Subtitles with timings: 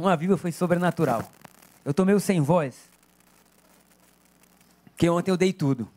[0.00, 1.30] uma viva foi sobrenatural.
[1.84, 2.88] Eu tô meio sem voz,
[4.90, 5.88] porque ontem eu dei tudo.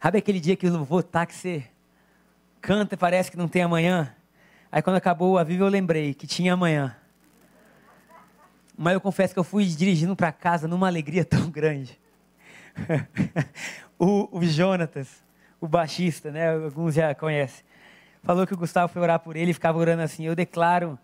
[0.00, 1.66] Sabe aquele dia que eu vou tá que você
[2.60, 4.14] canta e parece que não tem amanhã?
[4.70, 6.96] Aí quando acabou a viva eu lembrei que tinha amanhã.
[8.78, 11.98] Mas eu confesso que eu fui dirigindo para casa numa alegria tão grande.
[13.98, 15.08] o, o Jonatas,
[15.60, 16.54] o baixista, né?
[16.54, 17.64] Alguns já conhecem.
[18.22, 20.24] Falou que o Gustavo foi orar por ele e ficava orando assim.
[20.24, 20.96] Eu declaro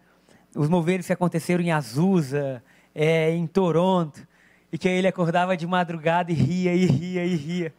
[0.54, 2.62] os moveres que aconteceram em Azusa,
[2.94, 4.26] é, em Toronto,
[4.70, 7.74] e que ele acordava de madrugada e ria, e ria, e ria.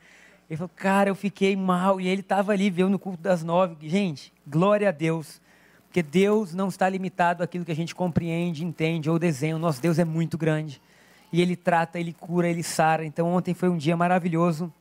[0.50, 2.00] Ele falou, cara, eu fiquei mal.
[2.00, 3.90] E ele estava ali, veio no culto das nove.
[3.90, 5.42] Gente, glória a Deus.
[5.88, 9.56] Porque Deus não está limitado àquilo que a gente compreende, entende ou desenha.
[9.56, 10.82] O nosso Deus é muito grande.
[11.32, 13.06] E Ele trata, Ele cura, Ele sara.
[13.06, 14.72] Então ontem foi um dia maravilhoso.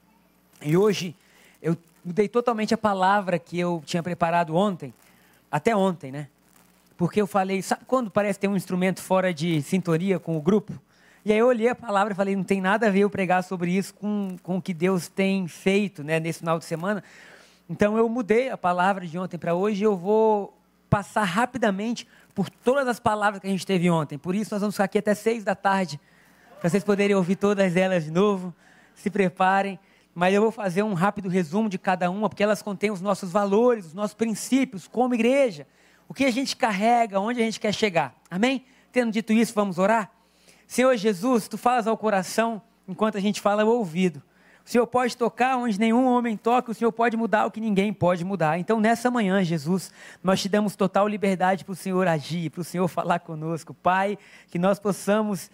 [0.60, 1.14] E hoje
[1.62, 4.92] eu mudei totalmente a palavra que eu tinha preparado ontem.
[5.50, 6.28] Até ontem, né?
[7.02, 10.72] Porque eu falei, sabe quando parece ter um instrumento fora de sintonia com o grupo?
[11.24, 13.42] E aí eu olhei a palavra e falei, não tem nada a ver eu pregar
[13.42, 17.02] sobre isso com, com o que Deus tem feito né, nesse final de semana.
[17.68, 20.56] Então eu mudei a palavra de ontem para hoje e eu vou
[20.88, 24.16] passar rapidamente por todas as palavras que a gente teve ontem.
[24.16, 26.00] Por isso nós vamos ficar aqui até seis da tarde,
[26.60, 28.54] para vocês poderem ouvir todas elas de novo.
[28.94, 29.76] Se preparem.
[30.14, 33.32] Mas eu vou fazer um rápido resumo de cada uma, porque elas contêm os nossos
[33.32, 35.66] valores, os nossos princípios como igreja.
[36.12, 38.14] O que a gente carrega, onde a gente quer chegar.
[38.30, 38.66] Amém?
[38.92, 40.12] Tendo dito isso, vamos orar?
[40.66, 44.22] Senhor Jesus, tu falas ao coração enquanto a gente fala ao ouvido.
[44.62, 47.94] O Senhor pode tocar onde nenhum homem toca, o Senhor pode mudar o que ninguém
[47.94, 48.58] pode mudar.
[48.58, 49.90] Então, nessa manhã, Jesus,
[50.22, 53.72] nós te damos total liberdade para o Senhor agir, para o Senhor falar conosco.
[53.72, 55.50] Pai, que nós possamos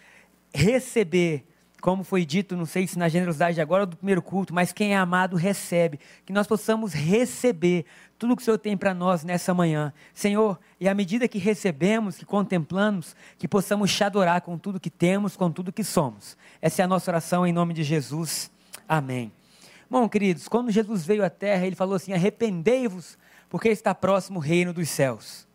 [0.52, 1.46] receber
[1.80, 4.94] como foi dito, não sei se na generosidade agora ou do primeiro culto, mas quem
[4.94, 6.00] é amado recebe.
[6.26, 7.84] Que nós possamos receber
[8.18, 9.92] tudo que o Senhor tem para nós nessa manhã.
[10.12, 14.90] Senhor, e à medida que recebemos, que contemplamos, que possamos te adorar com tudo que
[14.90, 16.36] temos, com tudo que somos.
[16.60, 18.50] Essa é a nossa oração em nome de Jesus.
[18.88, 19.30] Amém.
[19.88, 23.16] Bom, queridos, quando Jesus veio à terra, ele falou assim: arrependei-vos,
[23.48, 25.46] porque está próximo o reino dos céus.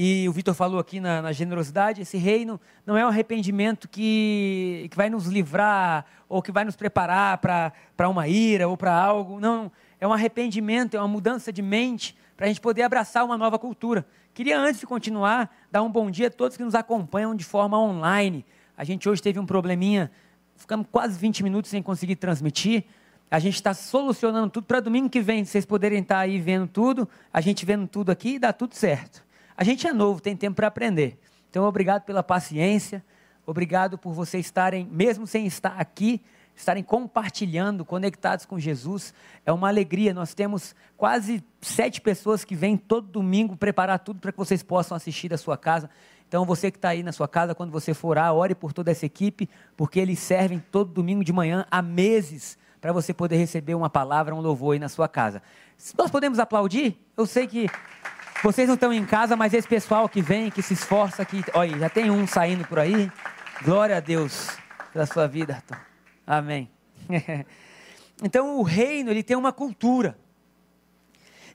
[0.00, 4.86] E o Vitor falou aqui na, na, generosidade: esse reino não é um arrependimento que,
[4.88, 9.40] que vai nos livrar ou que vai nos preparar para uma ira ou para algo.
[9.40, 13.36] Não, é um arrependimento, é uma mudança de mente para a gente poder abraçar uma
[13.36, 14.06] nova cultura.
[14.32, 17.78] Queria, antes de continuar, dar um bom dia a todos que nos acompanham de forma
[17.78, 18.44] online.
[18.76, 20.10] A gente hoje teve um probleminha,
[20.56, 22.84] ficamos quase 20 minutos sem conseguir transmitir.
[23.28, 26.68] A gente está solucionando tudo para domingo que vem, vocês poderem estar tá aí vendo
[26.68, 29.24] tudo, a gente vendo tudo aqui e dá tudo certo.
[29.56, 31.18] A gente é novo, tem tempo para aprender.
[31.50, 33.04] Então, obrigado pela paciência,
[33.44, 36.22] obrigado por vocês estarem, mesmo sem estar aqui,
[36.58, 39.14] estarem compartilhando, conectados com Jesus.
[39.46, 40.12] É uma alegria.
[40.12, 44.96] Nós temos quase sete pessoas que vêm todo domingo preparar tudo para que vocês possam
[44.96, 45.88] assistir da sua casa.
[46.26, 48.90] Então, você que está aí na sua casa, quando você for orar, ore por toda
[48.90, 53.74] essa equipe, porque eles servem todo domingo de manhã há meses para você poder receber
[53.74, 55.40] uma palavra, um louvor aí na sua casa.
[55.96, 56.98] Nós podemos aplaudir?
[57.16, 57.68] Eu sei que
[58.42, 61.78] vocês não estão em casa, mas esse pessoal que vem, que se esforça, que, olha,
[61.78, 63.10] já tem um saindo por aí.
[63.64, 64.50] Glória a Deus
[64.92, 65.87] pela sua vida, Arthur.
[66.28, 66.68] Amém.
[68.22, 70.18] então o reino, ele tem uma cultura.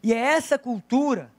[0.01, 1.31] E é essa cultura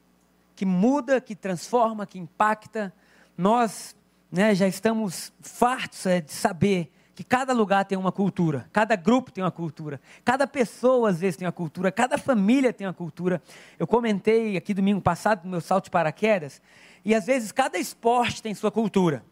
[0.55, 2.95] que muda, que transforma, que impacta.
[3.37, 3.97] Nós
[4.31, 9.33] né, já estamos fartos é, de saber que cada lugar tem uma cultura, cada grupo
[9.33, 13.43] tem uma cultura, cada pessoa às vezes tem uma cultura, cada família tem uma cultura.
[13.77, 16.63] Eu comentei aqui domingo passado no meu salto de paraquedas,
[17.05, 19.25] e às vezes cada esporte tem sua cultura.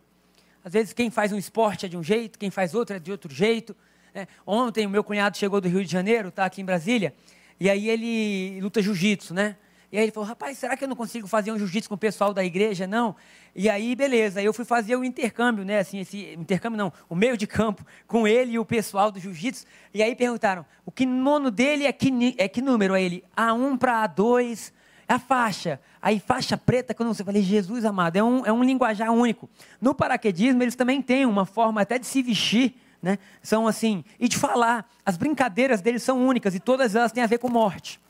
[0.65, 3.13] Às vezes quem faz um esporte é de um jeito, quem faz outro é de
[3.13, 3.77] outro jeito.
[4.15, 4.27] Né?
[4.47, 7.15] Ontem o meu cunhado chegou do Rio de Janeiro, está aqui em Brasília,
[7.59, 9.57] e aí ele luta jiu-jitsu, né?
[9.93, 11.99] E aí ele falou, rapaz, será que eu não consigo fazer um jiu-jitsu com o
[11.99, 12.87] pessoal da igreja?
[12.87, 13.15] Não.
[13.55, 15.81] E aí, beleza, eu fui fazer o intercâmbio, né?
[15.81, 19.67] Assim, esse intercâmbio não, o meio de campo com ele e o pessoal do jiu-jitsu.
[19.93, 22.95] E aí perguntaram, o que nono dele é que, é que número?
[22.95, 24.73] Aí ele, A1 para A2,
[25.07, 25.79] a faixa.
[26.01, 29.49] Aí faixa preta, quando você falei, Jesus amado, é um, é um linguajar único.
[29.79, 33.19] No paraquedismo, eles também têm uma forma até de se vestir, né?
[33.43, 34.89] São assim, e de falar.
[35.05, 38.01] As brincadeiras deles são únicas e todas elas têm a ver com morte.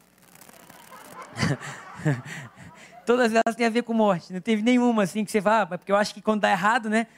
[3.05, 4.33] Todas elas têm a ver com morte.
[4.33, 7.09] Não teve nenhuma assim que você vá, porque eu acho que quando dá errado, né?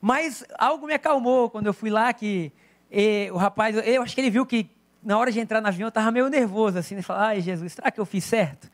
[0.00, 2.50] Mas algo me acalmou quando eu fui lá, que
[2.90, 4.70] e, o rapaz, eu acho que ele viu que
[5.02, 7.72] na hora de entrar no avião eu estava meio nervoso, assim, ele falou, ai Jesus,
[7.72, 8.70] será que eu fiz certo?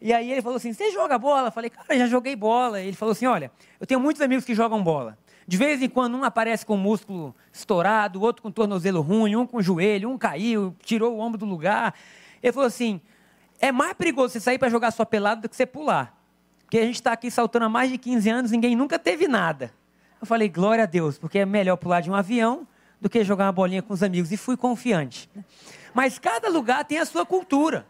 [0.00, 1.48] E aí ele falou assim, você joga bola?
[1.48, 2.80] Eu falei, cara, já joguei bola.
[2.80, 5.16] Ele falou assim, olha, eu tenho muitos amigos que jogam bola.
[5.46, 9.36] De vez em quando um aparece com o músculo estourado, outro com o tornozelo ruim,
[9.36, 11.94] um com o joelho, um caiu, tirou o ombro do lugar.
[12.42, 13.00] Ele falou assim,
[13.60, 16.16] é mais perigoso você sair para jogar sua pelada do que você pular.
[16.64, 19.72] Porque a gente está aqui saltando há mais de 15 anos, ninguém nunca teve nada.
[20.20, 22.66] Eu falei, glória a Deus, porque é melhor pular de um avião
[23.00, 24.32] do que jogar uma bolinha com os amigos.
[24.32, 25.30] E fui confiante.
[25.94, 27.86] Mas cada lugar tem a sua cultura.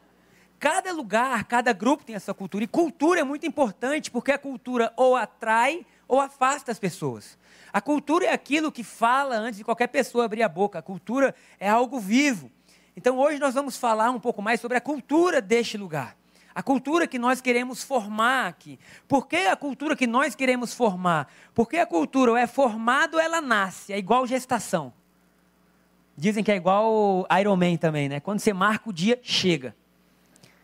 [0.58, 2.64] Cada lugar, cada grupo tem a sua cultura.
[2.64, 7.38] E cultura é muito importante, porque a cultura ou atrai ou afasta as pessoas.
[7.72, 10.78] A cultura é aquilo que fala antes de qualquer pessoa abrir a boca.
[10.78, 12.50] A cultura é algo vivo.
[12.96, 16.16] Então hoje nós vamos falar um pouco mais sobre a cultura deste lugar
[16.56, 18.78] a cultura que nós queremos formar aqui.
[19.06, 21.30] Por que a cultura que nós queremos formar?
[21.54, 24.90] Porque a cultura é formada ou ela nasce, é igual gestação.
[26.16, 28.20] Dizem que é igual Iron Man também, né?
[28.20, 29.76] Quando você marca o dia, chega.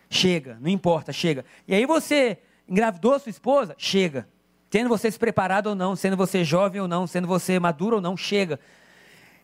[0.08, 1.44] Chega, não importa, chega.
[1.68, 4.26] E aí você engravidou sua esposa, chega.
[4.72, 8.02] Tendo você se preparado ou não, sendo você jovem ou não, sendo você maduro ou
[8.02, 8.58] não, chega.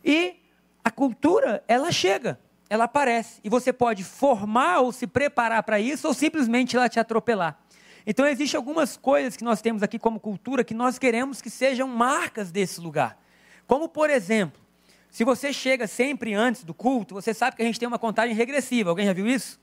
[0.04, 0.34] E
[0.82, 2.36] a cultura, ela chega
[2.68, 3.40] ela aparece.
[3.42, 7.58] E você pode formar ou se preparar para isso, ou simplesmente ela te atropelar.
[8.06, 11.86] Então, existem algumas coisas que nós temos aqui como cultura que nós queremos que sejam
[11.88, 13.18] marcas desse lugar.
[13.66, 14.60] Como, por exemplo,
[15.10, 18.34] se você chega sempre antes do culto, você sabe que a gente tem uma contagem
[18.34, 18.90] regressiva.
[18.90, 19.60] Alguém já viu isso?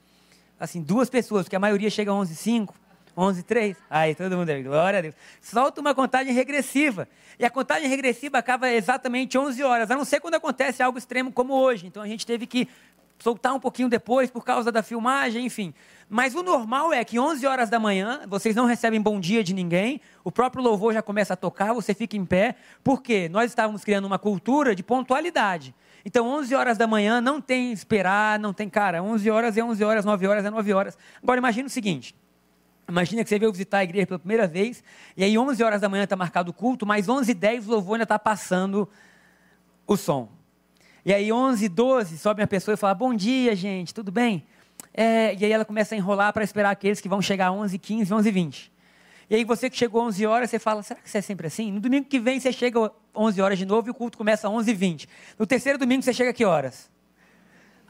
[0.60, 2.76] Assim, duas pessoas, porque a maioria chega a 11 5,
[3.18, 3.78] 11 3.
[3.90, 5.16] Aí, todo mundo, glória a Deus.
[5.42, 7.08] Solta uma contagem regressiva.
[7.38, 11.32] E a contagem regressiva acaba exatamente 11 horas, a não ser quando acontece algo extremo
[11.32, 11.88] como hoje.
[11.88, 12.68] Então, a gente teve que
[13.20, 15.74] soltar um pouquinho depois por causa da filmagem, enfim.
[16.10, 19.54] Mas o normal é que 11 horas da manhã, vocês não recebem bom dia de
[19.54, 23.84] ninguém, o próprio louvor já começa a tocar, você fica em pé, porque nós estávamos
[23.84, 25.74] criando uma cultura de pontualidade.
[26.04, 29.84] Então, 11 horas da manhã não tem esperar, não tem, cara, 11 horas é 11
[29.84, 30.98] horas, 9 horas é 9 horas.
[31.24, 32.16] Agora, imagine o seguinte,
[32.88, 34.84] Imagina que você veio visitar a igreja pela primeira vez,
[35.18, 37.72] e aí 11 horas da manhã está marcado o culto, mas 11 h 10 o
[37.72, 38.88] louvor ainda está passando
[39.88, 40.30] o som.
[41.04, 44.44] E aí 11, 12, sobe uma pessoa e fala, bom dia, gente, tudo bem?
[44.94, 48.14] É, e aí ela começa a enrolar para esperar aqueles que vão chegar 11, 15,
[48.14, 48.72] 11, 20.
[49.30, 51.72] E aí você que chegou 11 horas, você fala, será que você é sempre assim?
[51.72, 54.54] No domingo que vem você chega 11 horas de novo e o culto começa às
[54.54, 55.10] 11 20.
[55.38, 56.90] No terceiro domingo você chega a que horas?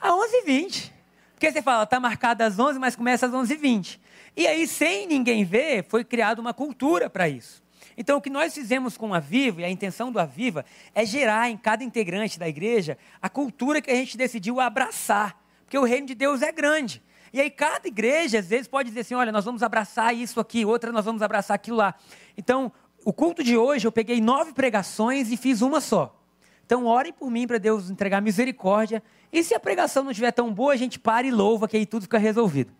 [0.02, 0.94] A 11 20.
[1.34, 4.02] Porque você fala, está marcado às 11, mas começa às 11 20.
[4.36, 7.64] E aí, sem ninguém ver, foi criada uma cultura para isso.
[7.98, 11.50] Então, o que nós fizemos com a Viva, e a intenção do Aviva, é gerar
[11.50, 15.42] em cada integrante da igreja a cultura que a gente decidiu abraçar.
[15.64, 17.02] Porque o reino de Deus é grande.
[17.32, 20.66] E aí, cada igreja, às vezes, pode dizer assim: olha, nós vamos abraçar isso aqui,
[20.66, 21.96] outra nós vamos abraçar aquilo lá.
[22.38, 22.72] Então,
[23.06, 26.22] o culto de hoje, eu peguei nove pregações e fiz uma só.
[26.66, 29.02] Então, orem por mim para Deus entregar misericórdia.
[29.32, 31.86] E se a pregação não estiver tão boa, a gente para e louva, que aí
[31.86, 32.74] tudo fica resolvido.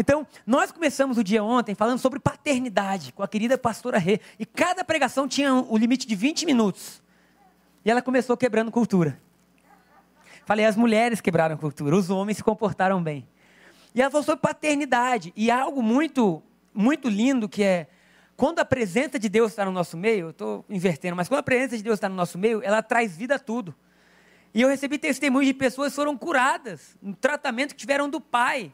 [0.00, 4.20] Então, nós começamos o dia ontem falando sobre paternidade com a querida pastora Rê.
[4.38, 7.02] E cada pregação tinha o limite de 20 minutos.
[7.84, 9.20] E ela começou quebrando cultura.
[10.46, 13.26] Falei, as mulheres quebraram cultura, os homens se comportaram bem.
[13.92, 15.32] E ela falou sobre paternidade.
[15.34, 16.40] E algo muito,
[16.72, 17.88] muito lindo que é
[18.36, 21.42] quando a presença de Deus está no nosso meio, eu estou invertendo, mas quando a
[21.42, 23.74] presença de Deus está no nosso meio, ela traz vida a tudo.
[24.54, 28.72] E eu recebi testemunhos de pessoas que foram curadas no tratamento que tiveram do pai.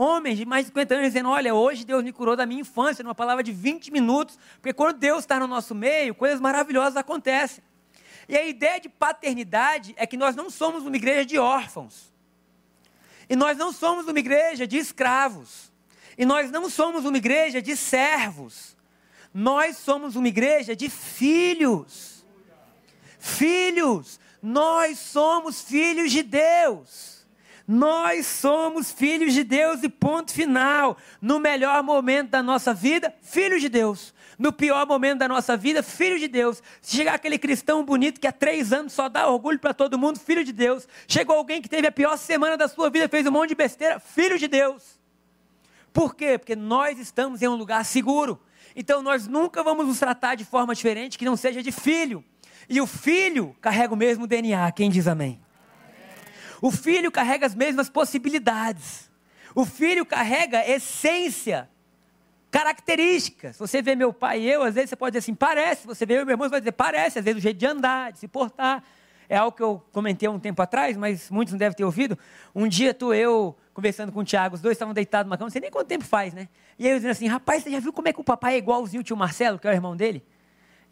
[0.00, 3.02] Homens de mais de 50 anos dizendo: Olha, hoje Deus me curou da minha infância,
[3.02, 7.64] numa palavra de 20 minutos, porque quando Deus está no nosso meio, coisas maravilhosas acontecem.
[8.28, 12.12] E a ideia de paternidade é que nós não somos uma igreja de órfãos.
[13.28, 15.72] E nós não somos uma igreja de escravos.
[16.16, 18.76] E nós não somos uma igreja de servos.
[19.34, 22.24] Nós somos uma igreja de filhos.
[23.18, 24.20] Filhos.
[24.40, 27.17] Nós somos filhos de Deus.
[27.70, 30.96] Nós somos filhos de Deus e ponto final.
[31.20, 34.14] No melhor momento da nossa vida, filho de Deus.
[34.38, 36.62] No pior momento da nossa vida, filho de Deus.
[36.80, 40.18] Se chegar aquele cristão bonito que há três anos só dá orgulho para todo mundo,
[40.18, 40.88] filho de Deus.
[41.06, 44.00] Chegou alguém que teve a pior semana da sua vida, fez um monte de besteira,
[44.00, 44.98] filho de Deus.
[45.92, 46.38] Por quê?
[46.38, 48.40] Porque nós estamos em um lugar seguro.
[48.74, 52.24] Então nós nunca vamos nos tratar de forma diferente que não seja de filho.
[52.66, 54.72] E o filho carrega o mesmo DNA.
[54.72, 55.38] Quem diz amém?
[56.60, 59.10] O filho carrega as mesmas possibilidades.
[59.54, 61.68] O filho carrega essência,
[62.50, 63.56] características.
[63.58, 65.86] Você vê meu pai e eu, às vezes você pode dizer assim, parece.
[65.86, 67.18] Você vê meu irmão, você vai dizer, parece.
[67.18, 68.82] Às vezes o jeito de andar, de se portar.
[69.28, 72.18] É algo que eu comentei há um tempo atrás, mas muitos não devem ter ouvido.
[72.54, 75.46] Um dia tu e eu, conversando com o Tiago, os dois estavam deitados numa cama,
[75.46, 76.48] não sei nem quanto tempo faz, né?
[76.78, 78.56] E aí eu dizendo assim, rapaz, você já viu como é que o papai é
[78.56, 80.24] igualzinho o tio Marcelo, que é o irmão dele?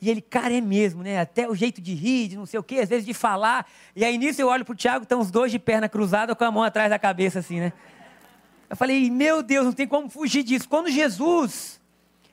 [0.00, 1.21] E ele, cara, é mesmo, né?
[1.21, 3.67] Até o jeito de rir, de não sei o quê, às vezes de falar.
[3.95, 6.50] E aí nisso eu olho pro Tiago, estão os dois de perna cruzada com a
[6.50, 7.73] mão atrás da cabeça, assim, né?
[8.69, 10.69] Eu falei, meu Deus, não tem como fugir disso.
[10.69, 11.81] Quando Jesus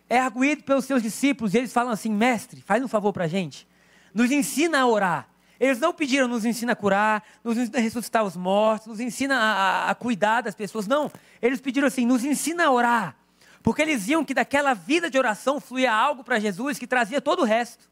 [0.10, 3.67] é arguído pelos seus discípulos, e eles falam assim, mestre, faz um favor pra gente.
[4.13, 5.27] Nos ensina a orar.
[5.60, 9.38] Eles não pediram, nos ensina a curar, nos ensina a ressuscitar os mortos, nos ensina
[9.38, 10.88] a, a, a cuidar das pessoas.
[10.88, 11.10] Não,
[11.41, 13.15] eles pediram assim, nos ensina a orar.
[13.63, 17.39] Porque eles viam que daquela vida de oração fluía algo para Jesus que trazia todo
[17.39, 17.89] o resto.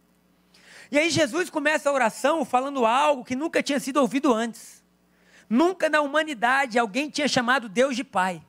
[0.91, 4.83] E aí Jesus começa a oração falando algo que nunca tinha sido ouvido antes.
[5.49, 8.41] Nunca na humanidade alguém tinha chamado Deus de Pai.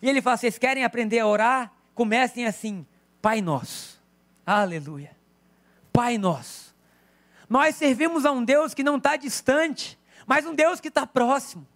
[0.00, 1.70] E ele fala: vocês querem aprender a orar?
[1.94, 2.86] Comecem assim:
[3.20, 4.00] Pai Nosso.
[4.46, 5.14] Aleluia.
[5.92, 6.74] Pai Nosso.
[7.48, 11.66] Nós servimos a um Deus que não está distante, mas um Deus que está próximo.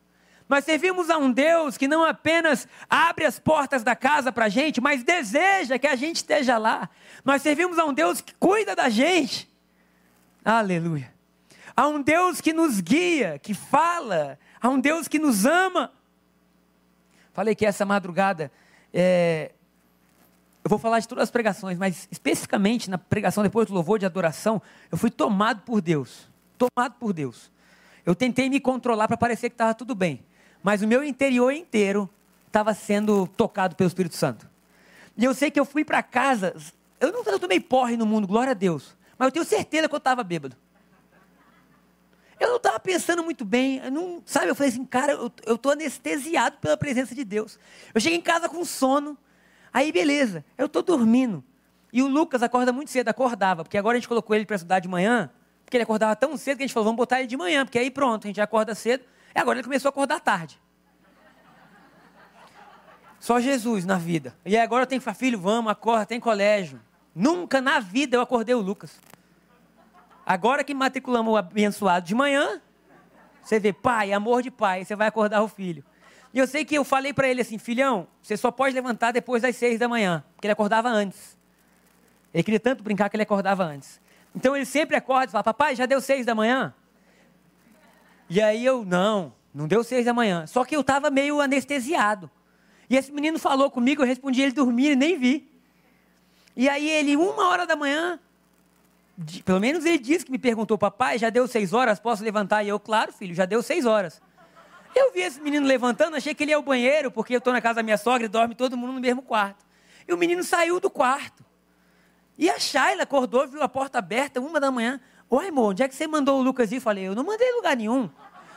[0.48, 4.48] Nós servimos a um Deus que não apenas abre as portas da casa para a
[4.48, 6.88] gente, mas deseja que a gente esteja lá.
[7.24, 9.50] Nós servimos a um Deus que cuida da gente.
[10.44, 11.12] Aleluia.
[11.74, 15.90] A um Deus que nos guia, que fala, a um Deus que nos ama.
[17.32, 18.52] Falei que essa madrugada,
[18.92, 19.50] é...
[20.62, 24.04] eu vou falar de todas as pregações, mas especificamente na pregação depois do louvor de
[24.04, 24.60] adoração,
[24.92, 26.28] eu fui tomado por Deus.
[26.58, 27.50] Tomado por Deus.
[28.04, 30.22] Eu tentei me controlar para parecer que estava tudo bem
[30.64, 32.08] mas o meu interior inteiro
[32.46, 34.48] estava sendo tocado pelo Espírito Santo.
[35.14, 36.56] E eu sei que eu fui para casa,
[36.98, 39.94] eu não eu tomei porre no mundo, glória a Deus, mas eu tenho certeza que
[39.94, 40.56] eu estava bêbado.
[42.40, 44.48] Eu não estava pensando muito bem, eu não, sabe?
[44.48, 47.58] Eu falei assim, cara, eu estou anestesiado pela presença de Deus.
[47.94, 49.18] Eu cheguei em casa com sono,
[49.70, 51.44] aí beleza, eu estou dormindo.
[51.92, 54.78] E o Lucas acorda muito cedo, acordava, porque agora a gente colocou ele para estudar
[54.78, 55.30] de manhã,
[55.62, 57.78] porque ele acordava tão cedo que a gente falou, vamos botar ele de manhã, porque
[57.78, 59.04] aí pronto, a gente acorda cedo.
[59.34, 60.60] E agora ele começou a acordar tarde.
[63.18, 64.36] Só Jesus na vida.
[64.44, 66.80] E agora eu tenho que falar, filho, vamos, acorda, tem colégio.
[67.14, 69.00] Nunca na vida eu acordei o Lucas.
[70.26, 72.60] Agora que matriculamos o abençoado de manhã,
[73.42, 75.84] você vê, pai, amor de pai, você vai acordar o filho.
[76.32, 79.42] E eu sei que eu falei para ele assim, filhão, você só pode levantar depois
[79.42, 81.38] das seis da manhã, porque ele acordava antes.
[82.32, 84.00] Ele queria tanto brincar que ele acordava antes.
[84.34, 86.74] Então ele sempre acorda e fala, papai, já deu seis da manhã?
[88.34, 90.44] E aí eu, não, não deu seis da manhã.
[90.48, 92.28] Só que eu estava meio anestesiado.
[92.90, 95.48] E esse menino falou comigo, eu respondi ele dormir e nem vi.
[96.56, 98.18] E aí ele, uma hora da manhã,
[99.44, 102.64] pelo menos ele disse que me perguntou, papai, já deu seis horas, posso levantar?
[102.64, 104.20] E eu, claro, filho, já deu seis horas.
[104.96, 107.60] Eu vi esse menino levantando, achei que ele ia ao banheiro, porque eu estou na
[107.60, 109.64] casa da minha sogra e dorme todo mundo no mesmo quarto.
[110.08, 111.44] E o menino saiu do quarto.
[112.36, 115.00] E a Shayla acordou, viu a porta aberta, uma da manhã.
[115.30, 116.80] Oi, amor, onde é que você mandou o Lucas ir?
[116.80, 118.10] Falei, eu não mandei lugar nenhum.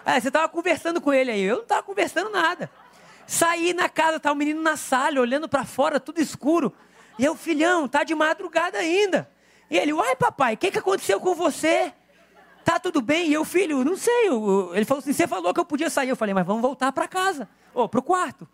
[0.09, 1.41] Ah, você estava conversando com ele aí.
[1.41, 2.71] Eu não estava conversando nada.
[3.27, 6.71] Saí na casa, tá o menino na sala, olhando para fora, tudo escuro.
[7.19, 9.29] E eu, filhão, tá de madrugada ainda.
[9.69, 11.91] E ele, uai, papai, o que, que aconteceu com você?
[12.63, 13.27] Tá tudo bem?
[13.27, 14.29] E eu, filho, não sei.
[14.73, 16.07] Ele falou assim: você falou que eu podia sair.
[16.07, 18.47] Eu falei, mas vamos voltar para casa, ou para o quarto.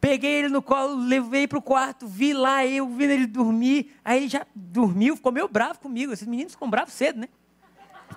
[0.00, 3.92] Peguei ele no colo, levei para o quarto, vi lá eu, vi ele dormir.
[4.04, 6.12] Aí ele já dormiu, ficou meio bravo comigo.
[6.12, 7.28] Esses meninos ficam bravos cedo, né?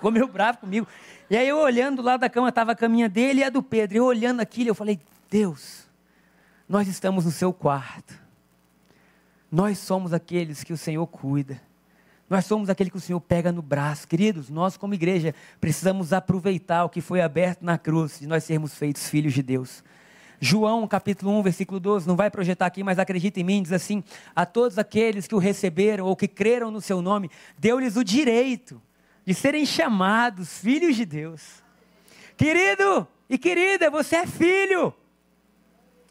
[0.00, 0.88] Ficou meio bravo comigo.
[1.28, 3.98] E aí eu olhando lá da cama, estava a caminha dele e a do Pedro.
[3.98, 4.98] Eu olhando aquilo, eu falei,
[5.30, 5.86] Deus,
[6.66, 8.18] nós estamos no seu quarto.
[9.52, 11.60] Nós somos aqueles que o Senhor cuida.
[12.30, 14.08] Nós somos aquele que o Senhor pega no braço.
[14.08, 18.74] Queridos, nós como igreja precisamos aproveitar o que foi aberto na cruz de nós sermos
[18.74, 19.84] feitos filhos de Deus.
[20.40, 24.02] João capítulo 1, versículo 12, não vai projetar aqui, mas acredita em mim, diz assim:
[24.34, 28.80] A todos aqueles que o receberam ou que creram no seu nome, deu-lhes o direito
[29.30, 31.62] de serem chamados filhos de Deus.
[32.36, 34.92] Querido e querida, você é filho.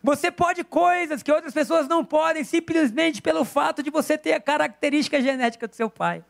[0.02, 4.40] Você pode coisas que outras pessoas não podem, simplesmente pelo fato de você ter a
[4.40, 6.24] característica genética do seu pai.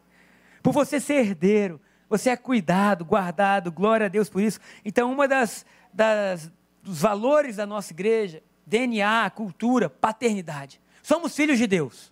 [0.63, 1.79] Por você ser herdeiro,
[2.09, 4.59] você é cuidado, guardado, glória a Deus por isso.
[4.83, 10.81] Então, uma das, das dos valores da nossa igreja, DNA, cultura, paternidade.
[11.03, 12.11] Somos filhos de Deus.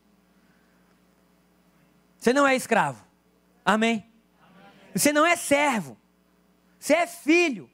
[2.20, 3.04] Você não é escravo.
[3.66, 4.07] Amém?
[5.00, 5.98] Você não é servo.
[6.80, 7.70] Você é filho.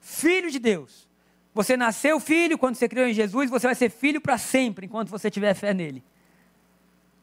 [0.00, 1.08] Filho de Deus.
[1.54, 5.10] Você nasceu filho quando você criou em Jesus, você vai ser filho para sempre, enquanto
[5.10, 6.02] você tiver fé nele.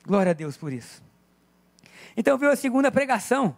[0.05, 1.03] Glória a Deus por isso.
[2.15, 3.57] Então veio a segunda pregação.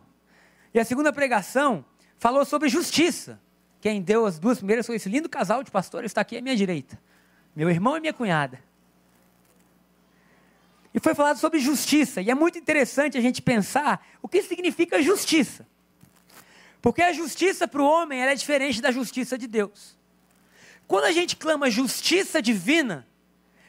[0.74, 1.84] E a segunda pregação
[2.18, 3.40] falou sobre justiça.
[3.82, 6.56] Quem deu as duas primeiras foi esse lindo casal de pastores, está aqui à minha
[6.56, 6.98] direita.
[7.56, 8.60] Meu irmão e minha cunhada.
[10.94, 12.22] E foi falado sobre justiça.
[12.22, 15.66] E é muito interessante a gente pensar o que significa justiça.
[16.82, 19.98] Porque a justiça para o homem é diferente da justiça de Deus.
[20.88, 23.08] Quando a gente clama justiça divina,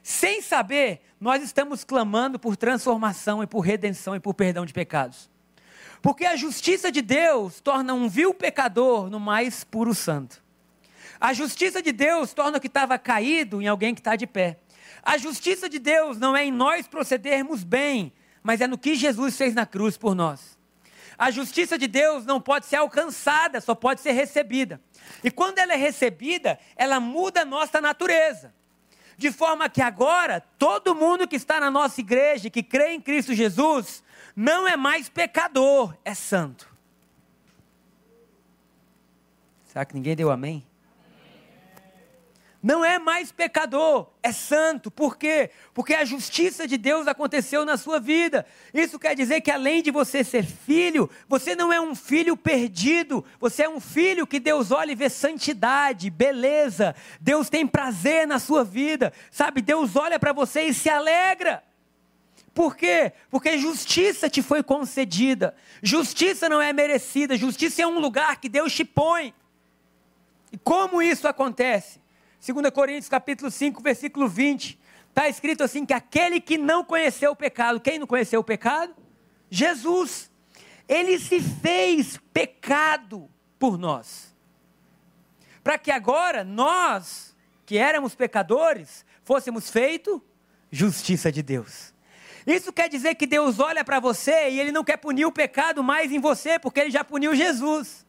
[0.02, 5.31] sem saber, nós estamos clamando por transformação e por redenção e por perdão de pecados.
[6.00, 10.43] Porque a justiça de Deus torna um vil pecador no mais puro santo.
[11.21, 14.59] A justiça de Deus torna o que estava caído em alguém que está de pé.
[15.02, 19.37] A justiça de Deus não é em nós procedermos bem, mas é no que Jesus
[19.37, 20.56] fez na cruz por nós.
[21.18, 24.80] A justiça de Deus não pode ser alcançada, só pode ser recebida.
[25.23, 28.54] E quando ela é recebida, ela muda a nossa natureza.
[29.16, 33.35] De forma que agora, todo mundo que está na nossa igreja, que crê em Cristo
[33.35, 34.02] Jesus,
[34.35, 36.73] não é mais pecador, é santo.
[39.66, 40.66] Será que ninguém deu amém?
[42.62, 44.88] Não é mais pecador, é santo.
[44.88, 45.50] Por quê?
[45.75, 48.47] Porque a justiça de Deus aconteceu na sua vida.
[48.73, 53.25] Isso quer dizer que além de você ser filho, você não é um filho perdido,
[53.40, 56.95] você é um filho que Deus olha e vê santidade, beleza.
[57.21, 59.61] Deus tem prazer na sua vida, sabe?
[59.61, 61.64] Deus olha para você e se alegra.
[62.54, 63.12] Por quê?
[63.28, 65.54] Porque justiça te foi concedida.
[65.83, 69.35] Justiça não é merecida, justiça é um lugar que Deus te põe.
[70.52, 72.01] E como isso acontece?
[72.44, 74.76] 2 Coríntios capítulo 5, versículo 20,
[75.08, 78.92] está escrito assim que aquele que não conheceu o pecado, quem não conheceu o pecado?
[79.49, 80.28] Jesus.
[80.88, 83.30] Ele se fez pecado
[83.61, 84.34] por nós.
[85.62, 90.20] Para que agora nós, que éramos pecadores, fôssemos feito
[90.68, 91.94] justiça de Deus.
[92.44, 95.80] Isso quer dizer que Deus olha para você e ele não quer punir o pecado
[95.80, 98.04] mais em você, porque ele já puniu Jesus.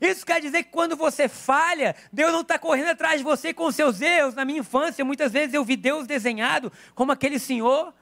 [0.00, 3.70] Isso quer dizer que quando você falha, Deus não está correndo atrás de você com
[3.70, 4.34] seus erros.
[4.34, 7.92] Na minha infância, muitas vezes eu vi Deus desenhado como aquele senhor,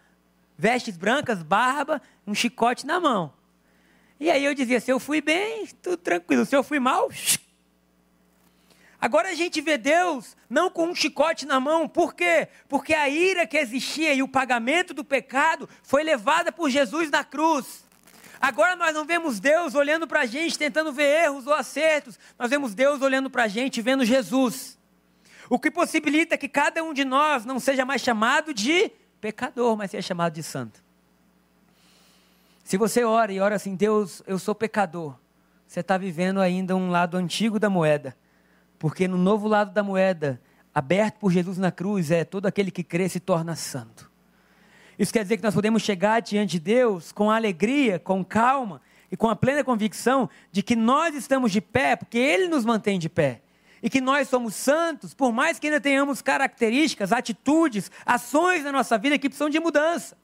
[0.56, 3.32] vestes brancas, barba, um chicote na mão.
[4.18, 6.44] E aí eu dizia: se eu fui bem, tudo tranquilo.
[6.44, 7.10] Se eu fui mal,
[9.00, 12.48] Agora a gente vê Deus não com um chicote na mão, por quê?
[12.68, 17.24] Porque a ira que existia e o pagamento do pecado foi levada por Jesus na
[17.24, 17.82] cruz.
[18.40, 22.18] Agora nós não vemos Deus olhando para a gente, tentando ver erros ou acertos.
[22.38, 24.78] Nós vemos Deus olhando para a gente, vendo Jesus.
[25.50, 29.90] O que possibilita que cada um de nós não seja mais chamado de pecador, mas
[29.90, 30.82] seja chamado de santo.
[32.64, 35.16] Se você ora e ora assim, Deus, eu sou pecador,
[35.66, 38.16] você está vivendo ainda um lado antigo da moeda.
[38.78, 40.40] Porque no novo lado da moeda,
[40.74, 44.09] aberto por Jesus na cruz, é todo aquele que crê se torna santo.
[45.00, 49.16] Isso quer dizer que nós podemos chegar diante de Deus com alegria, com calma e
[49.16, 53.08] com a plena convicção de que nós estamos de pé porque Ele nos mantém de
[53.08, 53.40] pé.
[53.82, 58.98] E que nós somos santos, por mais que ainda tenhamos características, atitudes, ações na nossa
[58.98, 60.18] vida que precisam de mudança.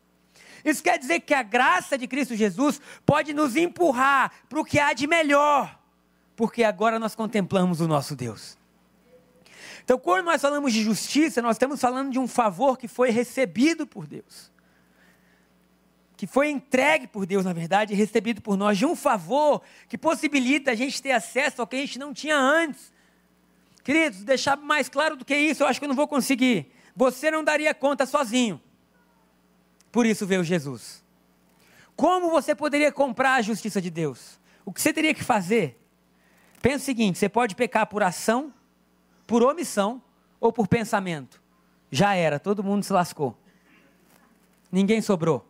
[0.63, 4.79] Isso quer dizer que a graça de Cristo Jesus pode nos empurrar para o que
[4.79, 5.75] há de melhor,
[6.37, 8.59] porque agora nós contemplamos o nosso Deus.
[9.83, 13.87] Então, quando nós falamos de justiça, nós estamos falando de um favor que foi recebido
[13.87, 14.55] por Deus
[16.17, 19.99] que foi entregue por Deus, na verdade, e recebido por nós, de um favor que
[19.99, 22.93] possibilita a gente ter acesso ao que a gente não tinha antes.
[23.85, 26.73] Queridos, deixar mais claro do que isso, eu acho que eu não vou conseguir.
[26.95, 28.61] Você não daria conta sozinho.
[29.93, 31.05] Por isso veio Jesus.
[31.95, 34.41] Como você poderia comprar a justiça de Deus?
[34.65, 35.79] O que você teria que fazer?
[36.63, 38.53] Pensa o seguinte: você pode pecar por ação,
[39.27, 40.03] por omissão
[40.41, 41.41] ou por pensamento.
[41.91, 43.37] Já era, todo mundo se lascou.
[44.73, 45.47] Ninguém sobrou.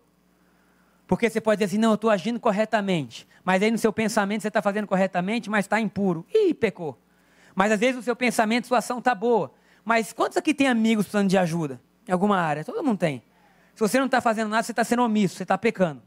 [1.06, 3.26] Porque você pode dizer assim, não, eu estou agindo corretamente.
[3.44, 6.26] Mas aí no seu pensamento você está fazendo corretamente, mas está impuro.
[6.34, 6.98] Ih, pecou.
[7.54, 9.52] Mas às vezes no seu pensamento sua ação está boa.
[9.84, 11.80] Mas quantos aqui tem amigos precisando de ajuda?
[12.08, 12.64] Em alguma área?
[12.64, 13.22] Todo mundo tem.
[13.74, 16.02] Se você não está fazendo nada, você está sendo omisso, você está pecando.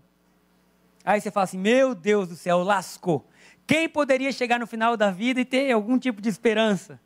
[1.06, 3.26] Aí você fala assim, meu Deus do céu, lascou.
[3.66, 7.00] Quem poderia chegar no final da vida e ter algum tipo de esperança?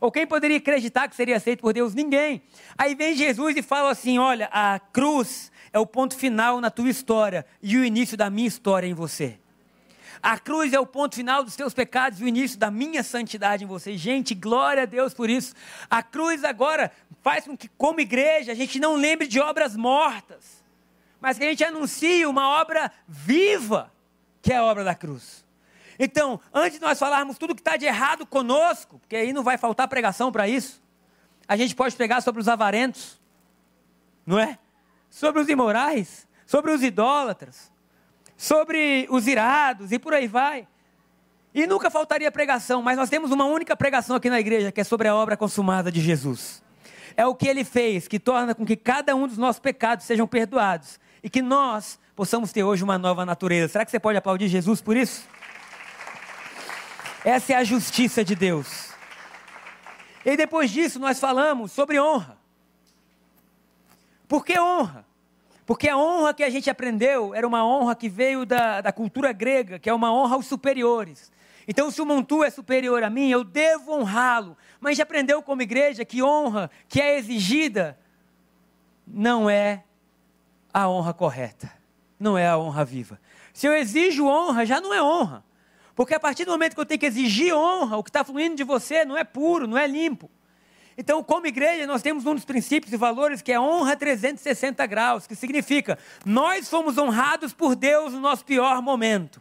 [0.00, 1.94] Ou quem poderia acreditar que seria aceito por Deus?
[1.94, 2.42] Ninguém.
[2.78, 6.88] Aí vem Jesus e fala assim: olha, a cruz é o ponto final na tua
[6.88, 9.38] história e o início da minha história em você.
[10.22, 13.64] A cruz é o ponto final dos teus pecados e o início da minha santidade
[13.64, 13.96] em você.
[13.96, 15.54] Gente, glória a Deus por isso.
[15.88, 20.62] A cruz agora faz com que, como igreja, a gente não lembre de obras mortas,
[21.20, 23.90] mas que a gente anuncie uma obra viva,
[24.42, 25.44] que é a obra da cruz.
[26.02, 29.58] Então, antes de nós falarmos tudo que está de errado conosco, porque aí não vai
[29.58, 30.82] faltar pregação para isso,
[31.46, 33.20] a gente pode pregar sobre os avarentos,
[34.24, 34.58] não é?
[35.10, 37.70] sobre os imorais, sobre os idólatras,
[38.36, 40.66] sobre os irados e por aí vai.
[41.52, 44.84] E nunca faltaria pregação, mas nós temos uma única pregação aqui na igreja, que é
[44.84, 46.62] sobre a obra consumada de Jesus.
[47.16, 50.28] É o que ele fez que torna com que cada um dos nossos pecados sejam
[50.28, 53.72] perdoados e que nós possamos ter hoje uma nova natureza.
[53.72, 55.28] Será que você pode aplaudir Jesus por isso?
[57.24, 58.90] Essa é a justiça de Deus.
[60.24, 62.38] E depois disso nós falamos sobre honra.
[64.26, 65.04] Por que honra?
[65.66, 69.32] Porque a honra que a gente aprendeu era uma honra que veio da, da cultura
[69.32, 71.30] grega, que é uma honra aos superiores.
[71.68, 74.56] Então, se o Montu é superior a mim, eu devo honrá-lo.
[74.80, 77.98] Mas gente aprendeu como igreja que honra que é exigida
[79.06, 79.84] não é
[80.72, 81.70] a honra correta,
[82.18, 83.20] não é a honra viva.
[83.52, 85.44] Se eu exijo honra, já não é honra.
[85.94, 88.56] Porque a partir do momento que eu tenho que exigir honra, o que está fluindo
[88.56, 90.30] de você não é puro, não é limpo.
[90.96, 95.26] Então, como igreja, nós temos um dos princípios e valores que é honra 360 graus,
[95.26, 99.40] que significa nós fomos honrados por Deus no nosso pior momento.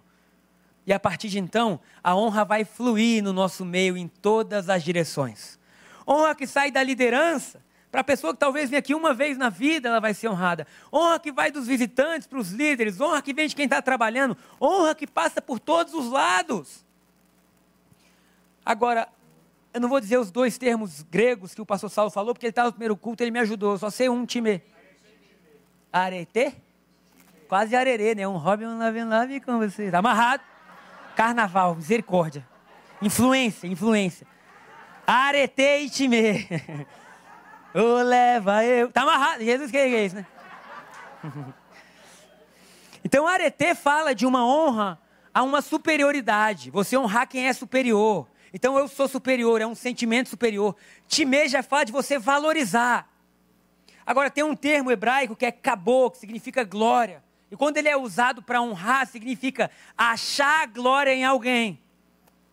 [0.85, 4.83] E a partir de então, a honra vai fluir no nosso meio em todas as
[4.83, 5.59] direções.
[6.07, 9.49] Honra que sai da liderança, para a pessoa que talvez venha aqui uma vez na
[9.49, 10.67] vida, ela vai ser honrada.
[10.93, 14.37] Honra que vai dos visitantes para os líderes, honra que vem de quem está trabalhando,
[14.61, 16.85] honra que passa por todos os lados.
[18.63, 19.07] Agora,
[19.73, 22.51] eu não vou dizer os dois termos gregos que o pastor Saulo falou, porque ele
[22.51, 23.73] estava no primeiro culto, ele me ajudou.
[23.73, 24.61] Eu só sei um time.
[25.91, 26.55] Arete?
[27.47, 28.27] Quase arerê, né?
[28.27, 29.85] Um hobby, um lave, lave com você.
[29.85, 30.43] Está amarrado.
[31.15, 32.47] Carnaval, misericórdia.
[33.01, 34.27] Influência, influência.
[35.07, 36.47] Arete e time.
[37.73, 38.91] Ô, leva eu.
[38.91, 39.43] Tá amarrado.
[39.43, 40.25] Jesus que é isso, né?
[43.01, 44.99] Então, arete fala de uma honra
[45.33, 46.69] a uma superioridade.
[46.69, 48.27] Você honrar quem é superior.
[48.53, 50.75] Então, eu sou superior, é um sentimento superior.
[51.07, 53.09] Time já fala de você valorizar.
[54.05, 57.23] Agora, tem um termo hebraico que é cabô, que significa glória.
[57.51, 61.81] E quando ele é usado para honrar, significa achar glória em alguém.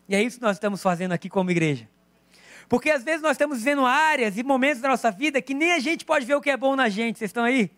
[0.07, 1.89] E é isso que nós estamos fazendo aqui como igreja.
[2.69, 5.79] Porque às vezes nós estamos vivendo áreas e momentos da nossa vida que nem a
[5.79, 7.17] gente pode ver o que é bom na gente.
[7.17, 7.71] Vocês estão aí?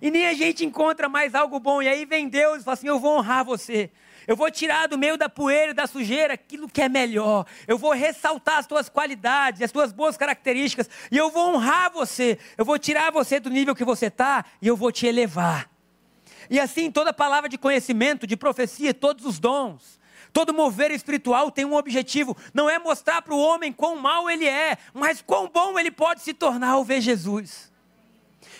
[0.00, 1.82] E nem a gente encontra mais algo bom.
[1.82, 3.90] E aí vem Deus e fala assim: Eu vou honrar você.
[4.26, 7.44] Eu vou tirar do meio da poeira e da sujeira aquilo que é melhor.
[7.66, 10.88] Eu vou ressaltar as tuas qualidades, as tuas boas características.
[11.10, 12.38] E eu vou honrar você.
[12.56, 15.68] Eu vou tirar você do nível que você está e eu vou te elevar.
[16.48, 19.98] E assim, toda palavra de conhecimento, de profecia, todos os dons,
[20.32, 24.46] todo mover espiritual tem um objetivo: não é mostrar para o homem quão mal ele
[24.46, 27.70] é, mas quão bom ele pode se tornar ao ver Jesus.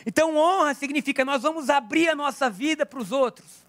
[0.04, 3.62] Então, honra significa nós vamos abrir a nossa vida para os outros.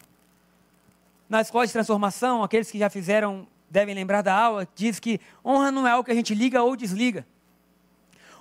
[1.30, 5.72] Na escola de transformação, aqueles que já fizeram devem lembrar da aula, diz que honra
[5.72, 7.26] não é algo que a gente liga ou desliga.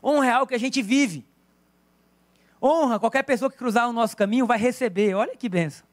[0.03, 1.25] Honra é algo que a gente vive.
[2.61, 5.14] Honra, qualquer pessoa que cruzar o nosso caminho vai receber.
[5.14, 5.87] Olha que benção.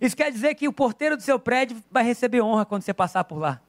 [0.00, 3.24] Isso quer dizer que o porteiro do seu prédio vai receber honra quando você passar
[3.24, 3.60] por lá.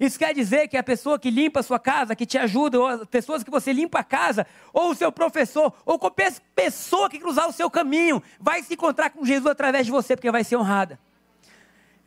[0.00, 2.86] Isso quer dizer que a pessoa que limpa a sua casa, que te ajuda, ou
[2.86, 7.18] as pessoas que você limpa a casa, ou o seu professor, ou qualquer pessoa que
[7.18, 10.56] cruzar o seu caminho, vai se encontrar com Jesus através de você, porque vai ser
[10.56, 10.98] honrada.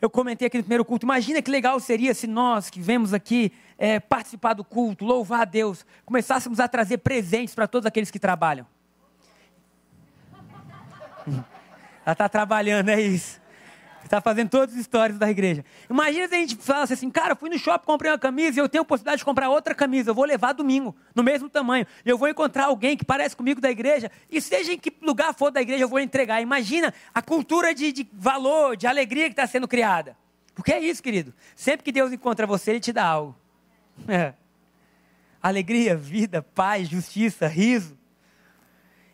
[0.02, 3.52] Eu comentei aqui no primeiro culto, imagina que legal seria se nós que vemos aqui
[3.78, 8.18] é, participar do culto, louvar a Deus, começássemos a trazer presentes para todos aqueles que
[8.18, 8.66] trabalham.
[12.04, 13.42] Ela está trabalhando, é isso.
[14.04, 15.64] Está fazendo todas as histórias da igreja.
[15.88, 18.68] Imagina se a gente falasse assim, cara, fui no shopping, comprei uma camisa e eu
[18.68, 20.10] tenho a possibilidade de comprar outra camisa.
[20.10, 21.86] Eu vou levar domingo, no mesmo tamanho.
[22.04, 25.34] E eu vou encontrar alguém que parece comigo da igreja, e seja em que lugar
[25.34, 26.42] for da igreja, eu vou entregar.
[26.42, 30.16] Imagina a cultura de, de valor, de alegria que está sendo criada.
[30.54, 31.32] Porque é isso, querido.
[31.56, 33.34] Sempre que Deus encontra você, Ele te dá algo.
[34.06, 34.34] É.
[35.40, 37.98] Alegria, vida, paz, justiça, riso.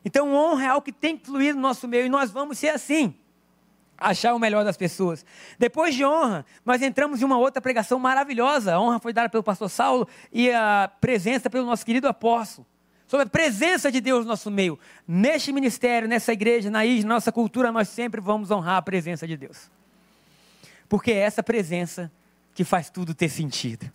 [0.04, 2.70] Então, honra é algo que tem que fluir no nosso meio e nós vamos ser
[2.70, 3.14] assim.
[3.98, 5.26] Achar o melhor das pessoas.
[5.58, 8.74] Depois de honra, nós entramos em uma outra pregação maravilhosa.
[8.74, 12.66] A honra foi dada pelo pastor Saulo e a presença pelo nosso querido apóstolo.
[13.06, 14.78] Sobre a presença de Deus no nosso meio.
[15.06, 19.70] Neste ministério, nessa igreja, na nossa cultura, nós sempre vamos honrar a presença de Deus.
[20.88, 22.10] Porque é essa presença
[22.54, 23.92] que faz tudo ter sentido.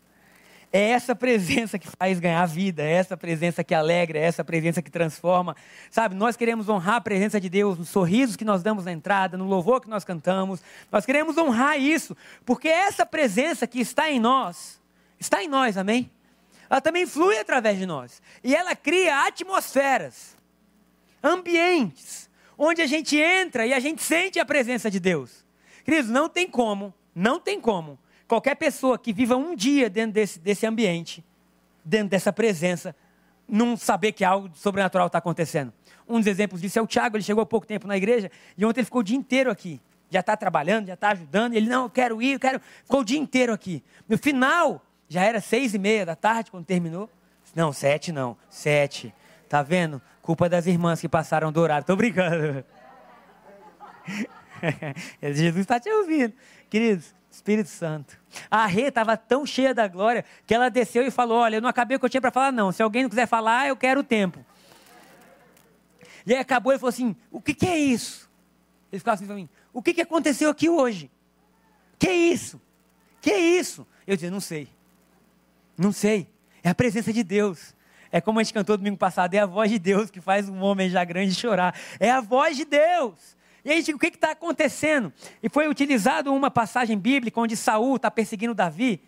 [0.78, 4.82] É essa presença que faz ganhar vida, é essa presença que alegra, é essa presença
[4.82, 5.56] que transforma.
[5.90, 9.38] Sabe, nós queremos honrar a presença de Deus nos sorrisos que nós damos na entrada,
[9.38, 10.62] no louvor que nós cantamos.
[10.92, 12.14] Nós queremos honrar isso,
[12.46, 14.82] porque essa presença que está em nós,
[15.18, 16.12] está em nós, amém?
[16.70, 18.22] Ela também flui através de nós.
[18.44, 20.36] E ela cria atmosferas,
[21.24, 25.46] ambientes, onde a gente entra e a gente sente a presença de Deus.
[25.86, 30.40] Queridos, não tem como, não tem como Qualquer pessoa que viva um dia dentro desse,
[30.40, 31.24] desse ambiente,
[31.84, 32.96] dentro dessa presença,
[33.48, 35.72] não saber que algo sobrenatural está acontecendo.
[36.08, 38.66] Um dos exemplos disso é o Tiago, ele chegou há pouco tempo na igreja e
[38.66, 39.80] ontem ele ficou o dia inteiro aqui.
[40.10, 41.54] Já está trabalhando, já está ajudando.
[41.54, 42.62] Ele, não, eu quero ir, eu quero.
[42.84, 43.84] Ficou o dia inteiro aqui.
[44.08, 47.10] No final, já era seis e meia da tarde quando terminou.
[47.56, 49.14] Não, sete não, sete.
[49.50, 50.02] Tá vendo?
[50.22, 51.86] Culpa das irmãs que passaram do horário.
[51.86, 52.64] Tô brincando.
[55.22, 56.34] Jesus está te ouvindo.
[56.70, 58.18] Queridos, Espírito Santo.
[58.50, 61.70] A Rê estava tão cheia da glória que ela desceu e falou: Olha, eu não
[61.70, 62.72] acabei o que eu tinha para falar, não.
[62.72, 64.44] Se alguém não quiser falar, eu quero o tempo.
[66.26, 68.30] E aí acabou e falou assim: o que, que é isso?
[68.92, 71.12] Ele ficava assim para mim: o que, que aconteceu aqui hoje?
[72.00, 72.60] Que isso?
[73.22, 73.86] Que isso?
[74.08, 74.70] Eu dizia: não sei.
[75.78, 76.28] Não sei.
[76.64, 77.76] É a presença de Deus.
[78.12, 80.62] É como a gente cantou domingo passado: é a voz de Deus que faz um
[80.62, 81.76] homem já grande chorar.
[82.00, 83.36] É a voz de Deus.
[83.66, 85.12] E aí, o que está acontecendo?
[85.42, 89.02] E foi utilizado uma passagem bíblica onde Saul está perseguindo Davi.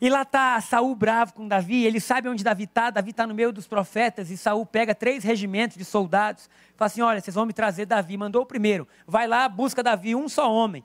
[0.00, 3.32] E lá está Saul bravo com Davi, ele sabe onde Davi está, Davi está no
[3.32, 7.46] meio dos profetas, e Saul pega três regimentos de soldados, fala assim: olha, vocês vão
[7.46, 8.16] me trazer Davi.
[8.16, 10.82] Mandou o primeiro, vai lá, busca Davi, um só homem,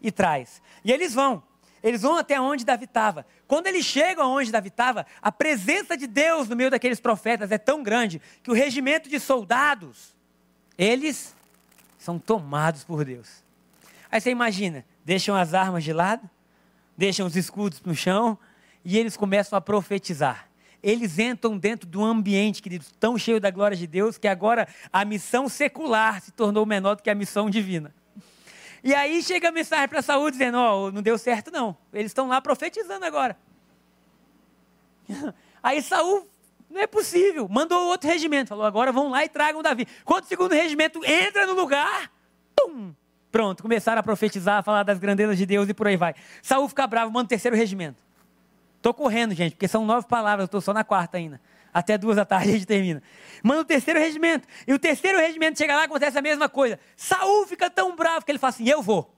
[0.00, 0.62] e traz.
[0.84, 1.42] E eles vão.
[1.82, 3.26] Eles vão até onde Davi estava.
[3.48, 7.58] Quando eles chegam aonde Davi estava, a presença de Deus no meio daqueles profetas é
[7.58, 10.14] tão grande que o regimento de soldados,
[10.78, 11.34] eles
[12.04, 13.42] são tomados por Deus.
[14.10, 16.28] Aí você imagina, deixam as armas de lado,
[16.96, 18.38] deixam os escudos no chão
[18.84, 20.48] e eles começam a profetizar.
[20.82, 25.02] Eles entram dentro do ambiente, queridos, tão cheio da glória de Deus, que agora a
[25.02, 27.94] missão secular se tornou menor do que a missão divina.
[28.82, 31.74] E aí chega a mensagem para Saúl dizendo: Ó, oh, não deu certo não.
[31.90, 33.34] Eles estão lá profetizando agora.
[35.62, 36.28] Aí Saúl,
[36.74, 39.86] não é possível, mandou outro regimento, falou: agora vão lá e tragam Davi.
[40.04, 42.10] Quando o segundo regimento entra no lugar,
[42.54, 42.92] pum,
[43.34, 46.14] Pronto, começaram a profetizar, a falar das grandezas de Deus e por aí vai.
[46.40, 48.00] Saul fica bravo, manda o terceiro regimento.
[48.76, 51.40] Estou correndo, gente, porque são nove palavras, estou só na quarta ainda.
[51.72, 53.02] Até duas da tarde a gente termina.
[53.42, 54.46] Manda o terceiro regimento.
[54.68, 56.78] E o terceiro regimento chega lá e acontece a mesma coisa.
[56.96, 59.12] Saul fica tão bravo que ele fala assim: Eu vou.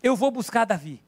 [0.00, 1.02] Eu vou buscar Davi.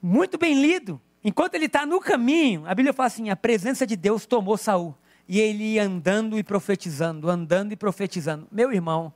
[0.00, 1.00] Muito bem lido.
[1.24, 4.94] Enquanto ele está no caminho, a Bíblia fala assim: a presença de Deus tomou Saul.
[5.28, 8.46] E ele ia andando e profetizando, andando e profetizando.
[8.50, 9.14] Meu irmão,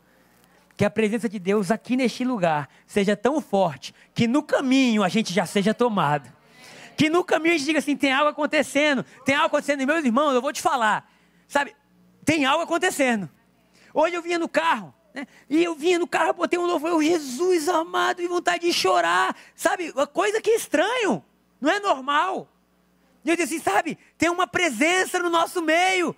[0.76, 5.08] que a presença de Deus aqui neste lugar seja tão forte que no caminho a
[5.08, 6.30] gente já seja tomado.
[6.96, 9.82] Que no caminho a gente diga assim: tem algo acontecendo, tem algo acontecendo.
[9.82, 11.10] E meus irmãos, eu vou te falar,
[11.48, 11.74] sabe,
[12.24, 13.28] tem algo acontecendo.
[13.92, 17.02] Hoje eu vinha no carro, né, e eu vinha no carro, botei um louvor, eu,
[17.02, 21.24] Jesus amado, e vontade de chorar, sabe, coisa que é estranho,
[21.60, 22.48] não é normal.
[23.24, 26.14] E eu disse assim, sabe, tem uma presença no nosso meio.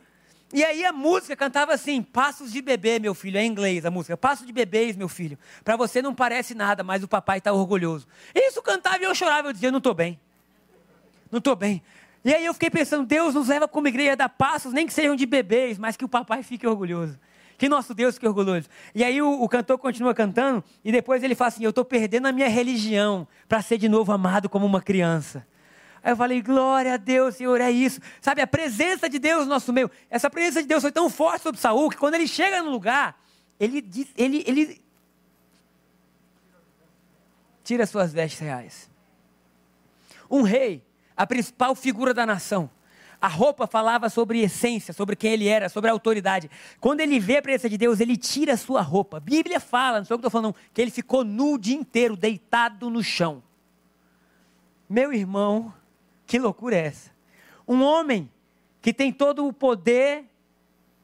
[0.53, 3.91] E aí a música cantava assim: Passos de bebê, meu filho, é em inglês a
[3.91, 4.17] música.
[4.17, 5.39] Passos de bebês, meu filho.
[5.63, 8.07] Para você não parece nada, mas o papai está orgulhoso.
[8.35, 10.19] Isso cantava e eu chorava, eu dizia: Não estou bem.
[11.31, 11.83] Não estou bem.
[12.25, 14.93] E aí eu fiquei pensando: Deus nos leva como igreja a dar passos, nem que
[14.93, 17.19] sejam de bebês, mas que o papai fique orgulhoso.
[17.59, 18.69] Que nosso Deus fique orgulhoso.
[18.95, 22.27] E aí o, o cantor continua cantando e depois ele fala assim: Eu estou perdendo
[22.27, 25.45] a minha religião para ser de novo amado como uma criança.
[26.01, 28.01] Aí eu falei, glória a Deus, Senhor, é isso.
[28.21, 29.91] Sabe, a presença de Deus no nosso meio.
[30.09, 33.21] Essa presença de Deus foi tão forte sobre Saul que quando ele chega no lugar,
[33.59, 33.85] ele,
[34.17, 34.81] ele, ele
[37.65, 38.89] tira suas vestes reais.
[40.31, 40.85] Um rei,
[41.17, 42.71] a principal figura da nação.
[43.21, 46.49] A roupa falava sobre essência, sobre quem ele era, sobre a autoridade.
[46.81, 49.17] Quando ele vê a presença de Deus, ele tira a sua roupa.
[49.17, 51.59] A Bíblia fala, não sei o que eu estou falando, que ele ficou nu o
[51.59, 53.43] dia inteiro, deitado no chão.
[54.89, 55.75] Meu irmão,
[56.27, 57.11] que loucura é essa?
[57.67, 58.31] Um homem
[58.81, 60.25] que tem todo o poder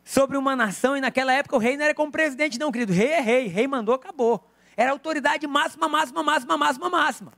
[0.05, 2.93] sobre uma nação, e naquela época o rei não era como presidente, não, querido.
[2.93, 4.49] Rei é rei, rei mandou, acabou.
[4.77, 7.33] Era autoridade máxima, máxima, máxima, máxima, máxima.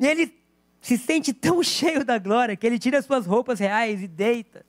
[0.00, 0.41] E ele
[0.82, 4.66] se sente tão cheio da glória que ele tira as suas roupas reais e deita.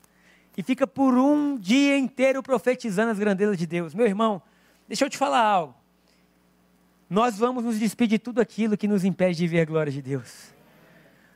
[0.56, 3.93] E fica por um dia inteiro profetizando as grandezas de Deus.
[3.93, 4.41] Meu irmão,
[4.88, 5.76] deixa eu te falar algo.
[7.10, 10.02] Nós vamos nos despedir de tudo aquilo que nos impede de ver a glória de
[10.02, 10.54] Deus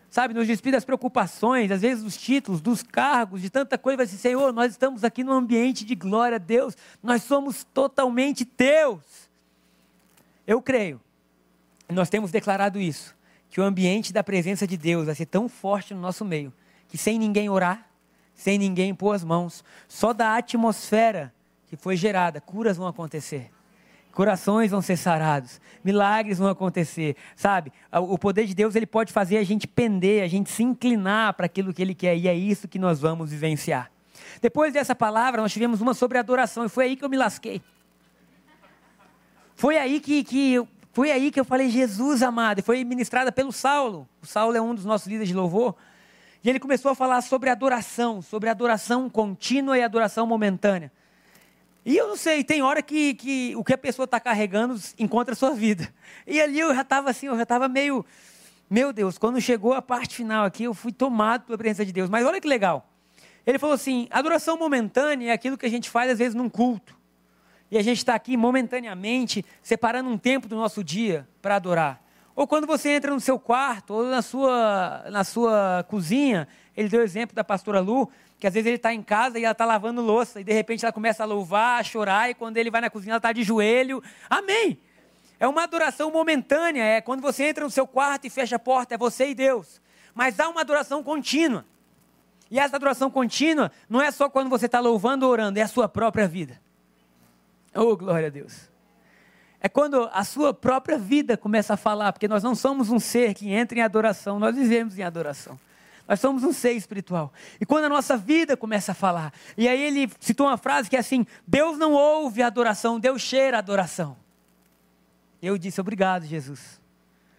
[0.09, 4.05] sabe, nos despir das preocupações, às vezes dos títulos, dos cargos, de tanta coisa, vai
[4.05, 9.29] dizer, Senhor, nós estamos aqui num ambiente de glória a Deus, nós somos totalmente teus.
[10.45, 10.99] Eu creio,
[11.89, 13.15] nós temos declarado isso,
[13.49, 16.53] que o ambiente da presença de Deus vai ser tão forte no nosso meio,
[16.87, 17.87] que sem ninguém orar,
[18.35, 21.33] sem ninguém pôr as mãos, só da atmosfera
[21.67, 23.51] que foi gerada, curas vão acontecer
[24.17, 27.71] corações vão ser sarados, milagres vão acontecer, sabe?
[27.93, 31.45] O poder de Deus ele pode fazer a gente pender, a gente se inclinar para
[31.45, 33.91] aquilo que Ele quer e é isso que nós vamos vivenciar.
[34.41, 37.61] Depois dessa palavra, nós tivemos uma sobre adoração e foi aí que eu me lasquei.
[39.55, 43.51] Foi aí que, que foi aí que eu falei Jesus amado e foi ministrada pelo
[43.51, 44.09] Saulo.
[44.19, 45.75] O Saulo é um dos nossos líderes de louvor.
[46.43, 50.91] E ele começou a falar sobre adoração, sobre adoração contínua e adoração momentânea.
[51.85, 55.33] E eu não sei, tem hora que, que o que a pessoa está carregando encontra
[55.33, 55.87] a sua vida.
[56.25, 58.03] E ali eu já estava assim, eu já estava meio.
[58.67, 62.09] Meu Deus, quando chegou a parte final aqui, eu fui tomado pela presença de Deus.
[62.09, 62.89] Mas olha que legal.
[63.45, 66.96] Ele falou assim: adoração momentânea é aquilo que a gente faz às vezes num culto.
[67.69, 72.01] E a gente está aqui momentaneamente separando um tempo do nosso dia para adorar.
[72.35, 77.01] Ou quando você entra no seu quarto, ou na sua, na sua cozinha, ele deu
[77.01, 79.65] o exemplo da pastora Lu, que às vezes ele está em casa e ela está
[79.65, 82.79] lavando louça, e de repente ela começa a louvar, a chorar, e quando ele vai
[82.79, 84.03] na cozinha ela está de joelho.
[84.29, 84.79] Amém!
[85.39, 88.93] É uma adoração momentânea, é quando você entra no seu quarto e fecha a porta,
[88.93, 89.81] é você e Deus.
[90.13, 91.65] Mas há uma adoração contínua.
[92.49, 95.67] E essa adoração contínua não é só quando você está louvando ou orando, é a
[95.67, 96.61] sua própria vida.
[97.77, 98.69] Oh, glória a Deus.
[99.61, 103.33] É quando a sua própria vida começa a falar, porque nós não somos um ser
[103.35, 105.59] que entra em adoração, nós vivemos em adoração.
[106.07, 107.31] Nós somos um ser espiritual.
[107.59, 110.95] E quando a nossa vida começa a falar, e aí ele citou uma frase que
[110.95, 114.17] é assim: Deus não ouve a adoração, Deus cheira a adoração.
[115.41, 116.81] Eu disse obrigado, Jesus.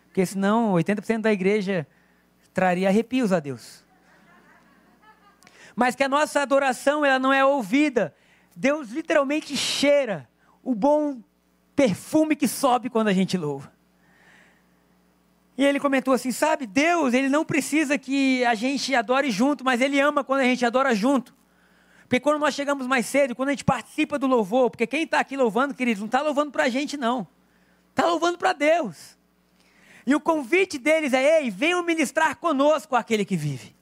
[0.06, 1.86] Porque senão 80% da igreja
[2.52, 3.84] traria arrepios a Deus.
[5.74, 8.14] Mas que a nossa adoração ela não é ouvida.
[8.58, 10.28] Deus literalmente cheira
[10.64, 11.22] o bom
[11.76, 13.72] perfume que sobe quando a gente louva.
[15.56, 19.80] E ele comentou assim: sabe, Deus, ele não precisa que a gente adore junto, mas
[19.80, 21.32] ele ama quando a gente adora junto.
[22.00, 25.20] Porque quando nós chegamos mais cedo, quando a gente participa do louvor, porque quem está
[25.20, 27.28] aqui louvando, queridos, não está louvando para a gente, não.
[27.90, 29.16] Está louvando para Deus.
[30.04, 33.72] E o convite deles é: ei, venham ministrar conosco aquele que vive.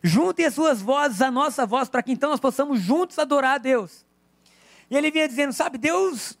[0.00, 3.58] Juntem as suas vozes à nossa voz, para que então nós possamos juntos adorar a
[3.58, 4.11] Deus.
[4.92, 6.36] E ele vinha dizendo: sabe, Deus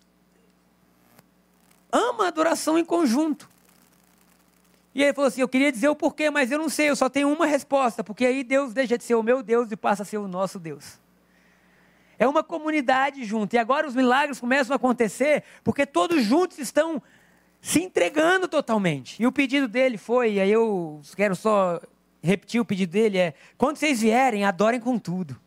[1.90, 3.48] ama a adoração em conjunto.
[4.94, 7.08] E ele falou assim: Eu queria dizer o porquê, mas eu não sei, eu só
[7.08, 10.04] tenho uma resposta, porque aí Deus deixa de ser o meu Deus e passa a
[10.04, 11.00] ser o nosso Deus.
[12.18, 13.54] É uma comunidade junto.
[13.54, 17.02] E agora os milagres começam a acontecer porque todos juntos estão
[17.58, 19.20] se entregando totalmente.
[19.22, 21.80] E o pedido dele foi, e aí eu quero só
[22.22, 25.40] repetir o pedido dele: é: quando vocês vierem, adorem com tudo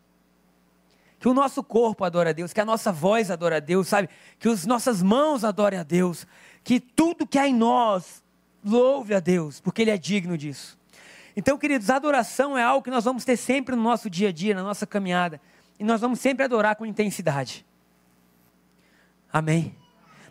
[1.26, 4.08] que o nosso corpo adore a Deus, que a nossa voz adore a Deus, sabe?
[4.38, 6.28] Que as nossas mãos adorem a Deus,
[6.64, 8.24] que tudo que há em nós
[8.64, 10.78] louve a Deus, porque Ele é digno disso.
[11.36, 14.54] Então, queridos, adoração é algo que nós vamos ter sempre no nosso dia a dia,
[14.54, 15.42] na nossa caminhada,
[15.80, 17.66] e nós vamos sempre adorar com intensidade.
[19.34, 19.76] Amém.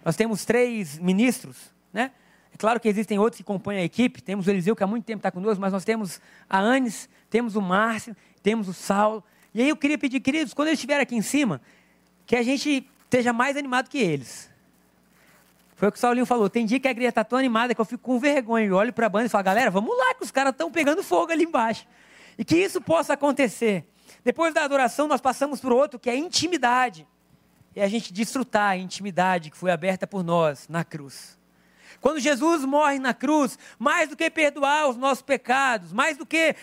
[0.04, 2.12] Nós temos três ministros, né?
[2.52, 4.22] É claro que existem outros que compõem a equipe.
[4.22, 7.56] Temos o Eliseu, que há muito tempo está conosco, mas nós temos a Anes, temos
[7.56, 11.14] o Márcio, temos o Saulo, e aí eu queria pedir, queridos, quando eles estiverem aqui
[11.14, 11.60] em cima,
[12.26, 14.50] que a gente esteja mais animado que eles.
[15.76, 16.50] Foi o que o Saulinho falou.
[16.50, 18.66] Tem dia que a igreja está tão animada que eu fico com vergonha.
[18.66, 21.02] Eu olho para a banda e falo, galera, vamos lá, que os caras estão pegando
[21.02, 21.86] fogo ali embaixo.
[22.36, 23.84] E que isso possa acontecer.
[24.24, 27.06] Depois da adoração, nós passamos para o outro, que é intimidade.
[27.76, 31.38] E a gente desfrutar a intimidade que foi aberta por nós na cruz.
[32.00, 36.54] Quando Jesus morre na cruz, mais do que perdoar os nossos pecados, mais do que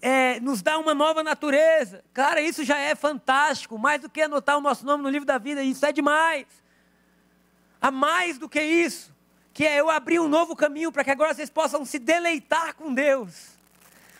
[0.00, 2.04] é, nos dá uma nova natureza.
[2.12, 3.78] Cara, isso já é fantástico.
[3.78, 6.46] Mais do que anotar o nosso nome no livro da vida, isso é demais.
[7.80, 9.14] Há mais do que isso,
[9.52, 12.92] que é eu abrir um novo caminho para que agora vocês possam se deleitar com
[12.92, 13.56] Deus.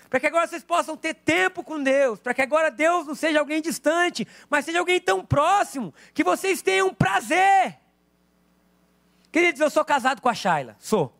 [0.08, 3.40] Para que agora vocês possam ter tempo com Deus, para que agora Deus não seja
[3.40, 7.76] alguém distante, mas seja alguém tão próximo que vocês tenham prazer.
[9.30, 11.17] Queridos, eu sou casado com a Shaila, sou.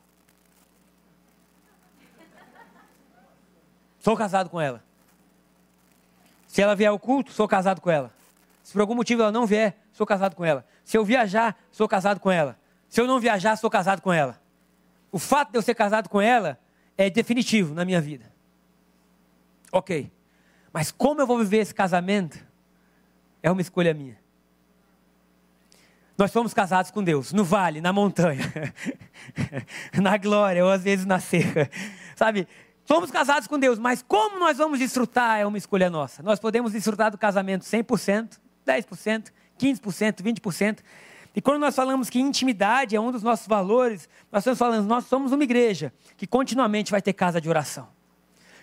[4.09, 4.83] Sou casado com ela.
[6.47, 8.11] Se ela vier ao culto, sou casado com ela.
[8.63, 10.65] Se por algum motivo ela não vier, sou casado com ela.
[10.83, 12.59] Se eu viajar, sou casado com ela.
[12.89, 14.41] Se eu não viajar, sou casado com ela.
[15.13, 16.59] O fato de eu ser casado com ela
[16.97, 18.33] é definitivo na minha vida.
[19.71, 20.11] Ok.
[20.73, 22.43] Mas como eu vou viver esse casamento
[23.43, 24.17] é uma escolha minha.
[26.17, 28.43] Nós fomos casados com Deus, no vale, na montanha,
[30.01, 31.71] na glória, ou às vezes na seca.
[32.17, 32.49] Sabe,
[32.89, 36.23] Somos casados com Deus, mas como nós vamos desfrutar é uma escolha nossa.
[36.23, 40.79] Nós podemos desfrutar do casamento 100%, 10%, 15%, 20%.
[41.37, 45.05] E quando nós falamos que intimidade é um dos nossos valores, nós estamos falando, nós
[45.05, 47.89] somos uma igreja que continuamente vai ter casa de oração.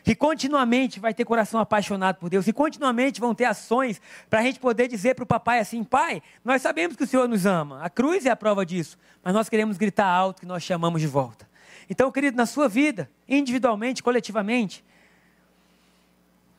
[0.03, 2.47] Que continuamente vai ter coração apaixonado por Deus.
[2.47, 6.23] E continuamente vão ter ações para a gente poder dizer para o papai assim: Pai,
[6.43, 7.79] nós sabemos que o Senhor nos ama.
[7.83, 8.97] A cruz é a prova disso.
[9.23, 11.47] Mas nós queremos gritar alto que nós chamamos de volta.
[11.89, 14.83] Então, querido, na sua vida, individualmente, coletivamente,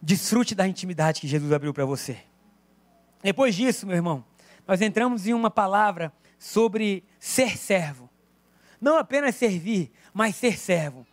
[0.00, 2.18] desfrute da intimidade que Jesus abriu para você.
[3.22, 4.24] Depois disso, meu irmão,
[4.66, 8.08] nós entramos em uma palavra sobre ser servo.
[8.80, 11.06] Não apenas servir, mas ser servo.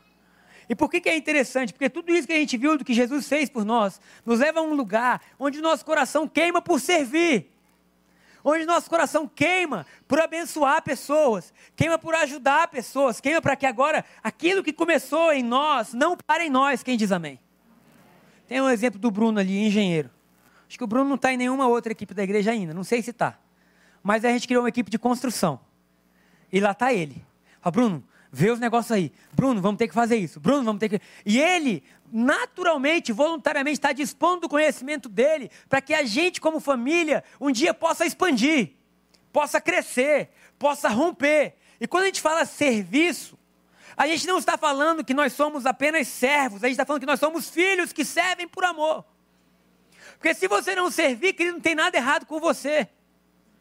[0.70, 1.74] E por que, que é interessante?
[1.74, 4.59] Porque tudo isso que a gente viu do que Jesus fez por nós, nos leva
[4.59, 7.53] a um lugar onde nosso coração queima por servir
[8.44, 14.04] onde nosso coração queima por abençoar pessoas, queima por ajudar pessoas, queima para que agora
[14.22, 16.84] aquilo que começou em nós não pare em nós.
[16.84, 17.39] Quem diz amém?
[18.48, 20.10] Tem um exemplo do Bruno ali, engenheiro.
[20.68, 23.02] Acho que o Bruno não está em nenhuma outra equipe da igreja ainda, não sei
[23.02, 23.38] se está.
[24.02, 25.60] Mas a gente criou uma equipe de construção.
[26.52, 27.26] E lá está ele.
[27.62, 28.04] Fala, Bruno,
[28.34, 29.12] vê os negócios aí.
[29.32, 30.40] Bruno, vamos ter que fazer isso.
[30.40, 31.00] Bruno, vamos ter que.
[31.24, 37.24] E ele, naturalmente, voluntariamente, está dispondo do conhecimento dele para que a gente, como família,
[37.40, 38.72] um dia possa expandir,
[39.32, 41.54] possa crescer, possa romper.
[41.80, 43.38] E quando a gente fala serviço,
[43.96, 47.08] a gente não está falando que nós somos apenas servos, a gente está falando que
[47.08, 49.06] nós somos filhos que servem por amor.
[50.14, 52.88] Porque se você não servir, querido, não tem nada errado com você.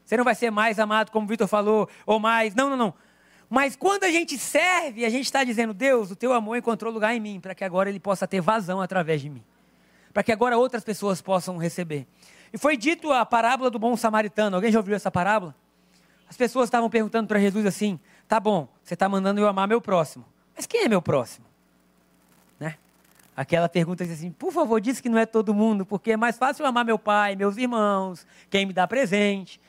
[0.02, 2.54] Você não vai ser mais amado, como o Vitor falou, ou mais.
[2.54, 2.94] Não, não, não.
[3.54, 7.14] Mas quando a gente serve, a gente está dizendo, Deus, o teu amor encontrou lugar
[7.14, 9.42] em mim, para que agora ele possa ter vazão através de mim.
[10.10, 12.06] Para que agora outras pessoas possam receber.
[12.50, 14.56] E foi dito a parábola do bom samaritano.
[14.56, 15.54] Alguém já ouviu essa parábola?
[16.30, 19.82] As pessoas estavam perguntando para Jesus assim: tá bom, você está mandando eu amar meu
[19.82, 20.24] próximo.
[20.56, 21.44] Mas quem é meu próximo?
[22.58, 22.78] Né?
[23.36, 26.62] Aquela pergunta assim: por favor, diz que não é todo mundo, porque é mais fácil
[26.62, 29.60] eu amar meu pai, meus irmãos, quem me dá presente.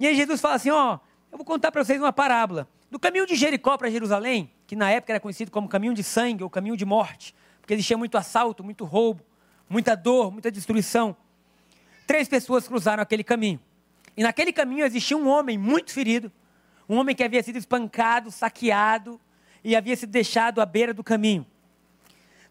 [0.00, 0.98] E aí Jesus fala assim: ó,
[1.30, 2.66] eu vou contar para vocês uma parábola.
[2.90, 6.42] Do caminho de Jericó para Jerusalém, que na época era conhecido como caminho de sangue
[6.42, 9.24] ou caminho de morte, porque existia muito assalto, muito roubo,
[9.68, 11.16] muita dor, muita destruição.
[12.04, 13.60] Três pessoas cruzaram aquele caminho.
[14.16, 16.32] E naquele caminho existia um homem muito ferido,
[16.88, 19.20] um homem que havia sido espancado, saqueado
[19.62, 21.46] e havia sido deixado à beira do caminho.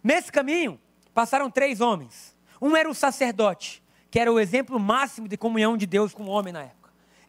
[0.02, 0.80] Nesse caminho
[1.14, 2.34] passaram três homens.
[2.62, 6.30] Um era o sacerdote, que era o exemplo máximo de comunhão de Deus com o
[6.30, 6.79] homem na época.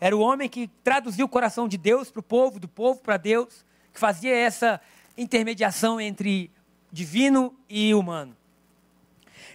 [0.00, 3.18] Era o homem que traduzia o coração de Deus para o povo, do povo para
[3.18, 4.80] Deus, que fazia essa
[5.16, 6.50] intermediação entre
[6.90, 8.34] divino e humano.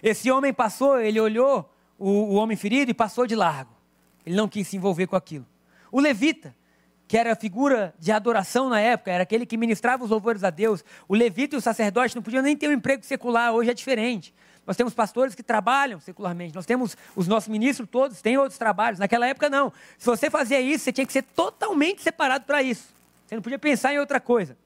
[0.02, 1.68] Esse homem passou, ele olhou
[1.98, 3.72] o, o homem ferido e passou de largo.
[4.24, 5.46] Ele não quis se envolver com aquilo.
[5.90, 6.54] O levita,
[7.08, 10.50] que era a figura de adoração na época, era aquele que ministrava os louvores a
[10.50, 10.84] Deus.
[11.08, 14.34] O levita e o sacerdote não podiam nem ter um emprego secular, hoje é diferente.
[14.66, 16.54] Nós temos pastores que trabalham secularmente.
[16.54, 18.98] Nós temos os nossos ministros todos, têm outros trabalhos.
[18.98, 19.72] Naquela época, não.
[19.96, 22.88] Se você fazia isso, você tinha que ser totalmente separado para isso.
[23.26, 24.56] Você não podia pensar em outra coisa.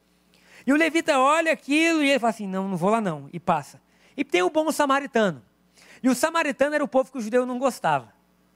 [0.66, 3.28] E o levita olha aquilo e ele fala assim: não, não vou lá não.
[3.32, 3.80] E passa.
[4.16, 5.42] E tem o bom samaritano.
[6.02, 8.12] E o samaritano era o povo que o judeu não gostava.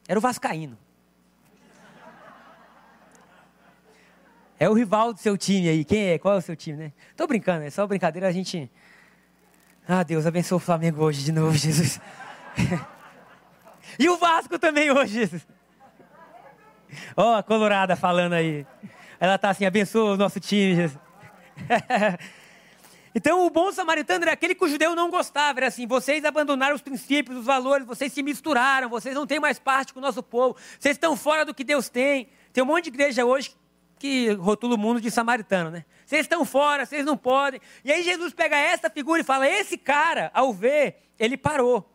[0.09, 0.79] Era o vascaíno.
[4.59, 5.85] É o rival do seu time aí.
[5.85, 6.19] Quem é?
[6.19, 6.93] Qual é o seu time, né?
[7.17, 8.29] Tô brincando, é só brincadeira.
[8.29, 8.71] A gente
[9.87, 12.01] ah, Deus, abençoa o Flamengo hoje de novo, Jesus.
[13.99, 15.47] e o Vasco também hoje, Jesus.
[17.17, 18.67] Ó, oh, a Colorada falando aí.
[19.21, 20.99] Ela tá assim, abençoa o nosso time, Jesus.
[23.15, 25.59] então, o bom samaritano era aquele que o judeu não gostava.
[25.59, 29.59] Era assim: vocês abandonaram os princípios, os valores, vocês se misturaram, vocês não têm mais
[29.59, 32.29] parte com o nosso povo, vocês estão fora do que Deus tem.
[32.53, 33.55] Tem um monte de igreja hoje
[33.99, 35.85] que rotula o mundo de samaritano, né?
[36.05, 37.61] Vocês estão fora, vocês não podem.
[37.85, 41.91] E aí Jesus pega essa figura e fala: esse cara, ao ver, ele parou.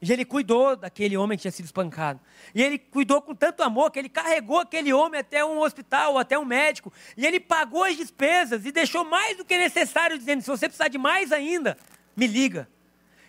[0.00, 2.20] E ele cuidou daquele homem que tinha sido espancado.
[2.54, 6.38] E ele cuidou com tanto amor que ele carregou aquele homem até um hospital, até
[6.38, 6.92] um médico.
[7.16, 10.88] E ele pagou as despesas e deixou mais do que necessário, dizendo: se você precisar
[10.88, 11.76] de mais ainda,
[12.16, 12.68] me liga.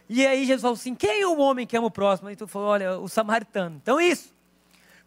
[0.08, 2.30] E aí Jesus falou assim: quem é o homem que ama o próximo?
[2.30, 3.80] E tu falou: olha, o samaritano.
[3.82, 4.39] Então, isso.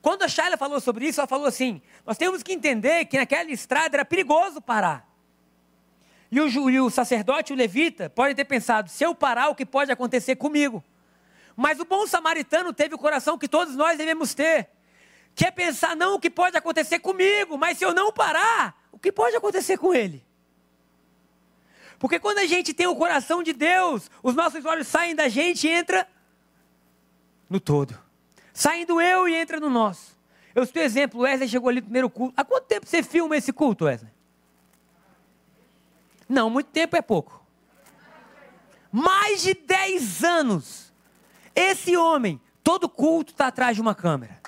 [0.03, 3.51] Quando a Shaila falou sobre isso, ela falou assim: nós temos que entender que naquela
[3.53, 5.09] estrada era perigoso parar.
[6.31, 9.65] E o, e o sacerdote, o levita, pode ter pensado: se eu parar, o que
[9.65, 10.83] pode acontecer comigo?
[11.55, 14.71] Mas o bom samaritano teve o coração que todos nós devemos ter,
[15.37, 18.99] que é pensar não o que pode acontecer comigo, mas se eu não parar, o
[18.99, 20.25] que pode acontecer com ele?
[21.99, 25.69] Porque quando a gente tem o coração de Deus, os nossos olhos saem da gente
[25.69, 26.09] e entra
[27.49, 28.02] no todo.
[28.53, 30.17] Saem do eu e entra no nosso.
[30.55, 32.35] Eu cito exemplo, o Wesley chegou ali no primeiro culto.
[32.37, 34.13] Há quanto tempo você filma esse culto, Wesley?
[36.29, 37.45] Não, muito tempo é pouco.
[38.91, 40.93] Mais de 10 anos.
[41.55, 44.41] Esse homem, todo culto está atrás de uma câmera.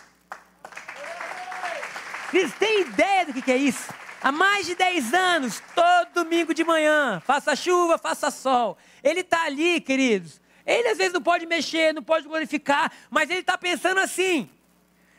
[2.30, 3.92] Vocês têm ideia do que é isso?
[4.20, 8.78] Há mais de 10 anos, todo domingo de manhã, faça chuva, faça sol.
[9.02, 13.40] Ele está ali, queridos, ele às vezes não pode mexer, não pode glorificar, mas ele
[13.40, 14.48] está pensando assim: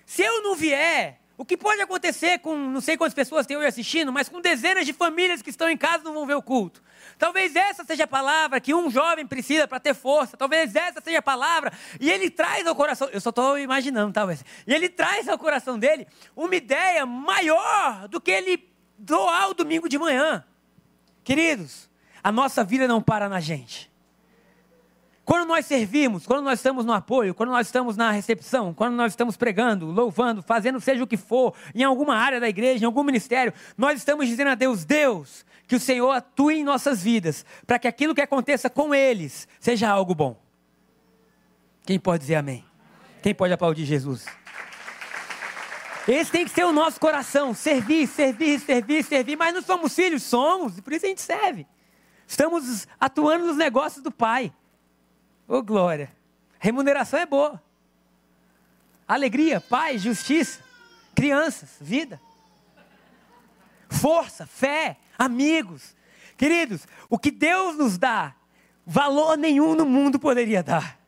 [0.05, 3.67] se eu não vier, o que pode acontecer com não sei quantas pessoas tem hoje
[3.67, 6.81] assistindo, mas com dezenas de famílias que estão em casa não vão ver o culto?
[7.17, 10.35] Talvez essa seja a palavra que um jovem precisa para ter força.
[10.35, 11.71] Talvez essa seja a palavra.
[11.99, 13.07] E ele traz ao coração.
[13.11, 14.43] Eu só estou imaginando, talvez.
[14.67, 19.87] E ele traz ao coração dele uma ideia maior do que ele doar o domingo
[19.87, 20.43] de manhã.
[21.23, 21.89] Queridos,
[22.23, 23.89] a nossa vida não para na gente.
[25.25, 29.11] Quando nós servimos, quando nós estamos no apoio, quando nós estamos na recepção, quando nós
[29.11, 33.03] estamos pregando, louvando, fazendo seja o que for, em alguma área da igreja, em algum
[33.03, 37.79] ministério, nós estamos dizendo a Deus: Deus, que o Senhor atue em nossas vidas, para
[37.79, 40.39] que aquilo que aconteça com eles seja algo bom.
[41.87, 42.63] Quem pode dizer amém?
[43.23, 44.25] Quem pode aplaudir Jesus?
[46.07, 49.35] Esse tem que ser o nosso coração: servir, servir, servir, servir.
[49.35, 50.21] Mas não somos filhos?
[50.21, 51.65] Somos, e por isso a gente serve.
[52.27, 54.53] Estamos atuando nos negócios do Pai.
[55.47, 56.11] Ô glória!
[56.59, 57.61] Remuneração é boa.
[59.07, 60.59] Alegria, paz, justiça,
[61.13, 62.19] crianças, vida.
[63.87, 65.95] Força, fé, amigos.
[66.35, 68.33] Queridos, o que Deus nos dá,
[68.85, 70.99] valor nenhum no mundo poderia dar.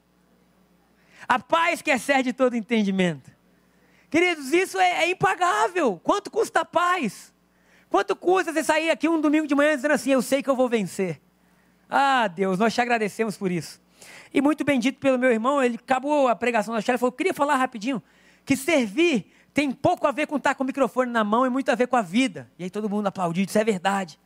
[1.28, 3.32] A paz que excede todo entendimento.
[4.10, 6.00] Queridos, isso é, é, impagável.
[6.02, 7.34] Quanto custa a paz?
[7.90, 10.56] Quanto custa você sair aqui um domingo de manhã dizendo assim: Eu sei que eu
[10.56, 11.20] vou vencer?
[11.90, 13.82] Ah, Deus, nós te agradecemos por isso.
[14.34, 17.34] E muito bendito pelo meu irmão, ele acabou a pregação da Shelly e falou: queria
[17.34, 18.02] falar rapidinho
[18.46, 21.70] que servir tem pouco a ver com estar com o microfone na mão e muito
[21.70, 22.48] a ver com a vida.
[22.60, 24.20] E aí todo mundo aplaudiu, isso é verdade.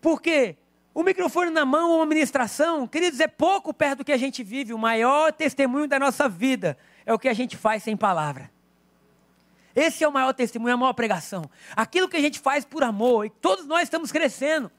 [0.00, 0.56] Porque
[0.94, 4.44] o microfone na mão ou a ministração, queridos, é pouco perto do que a gente
[4.44, 4.72] vive.
[4.72, 8.48] O maior testemunho da nossa vida é o que a gente faz sem palavra.
[9.74, 11.42] Esse é o maior testemunho, a maior pregação.
[11.74, 14.70] Aquilo que a gente faz por amor, e todos nós estamos crescendo.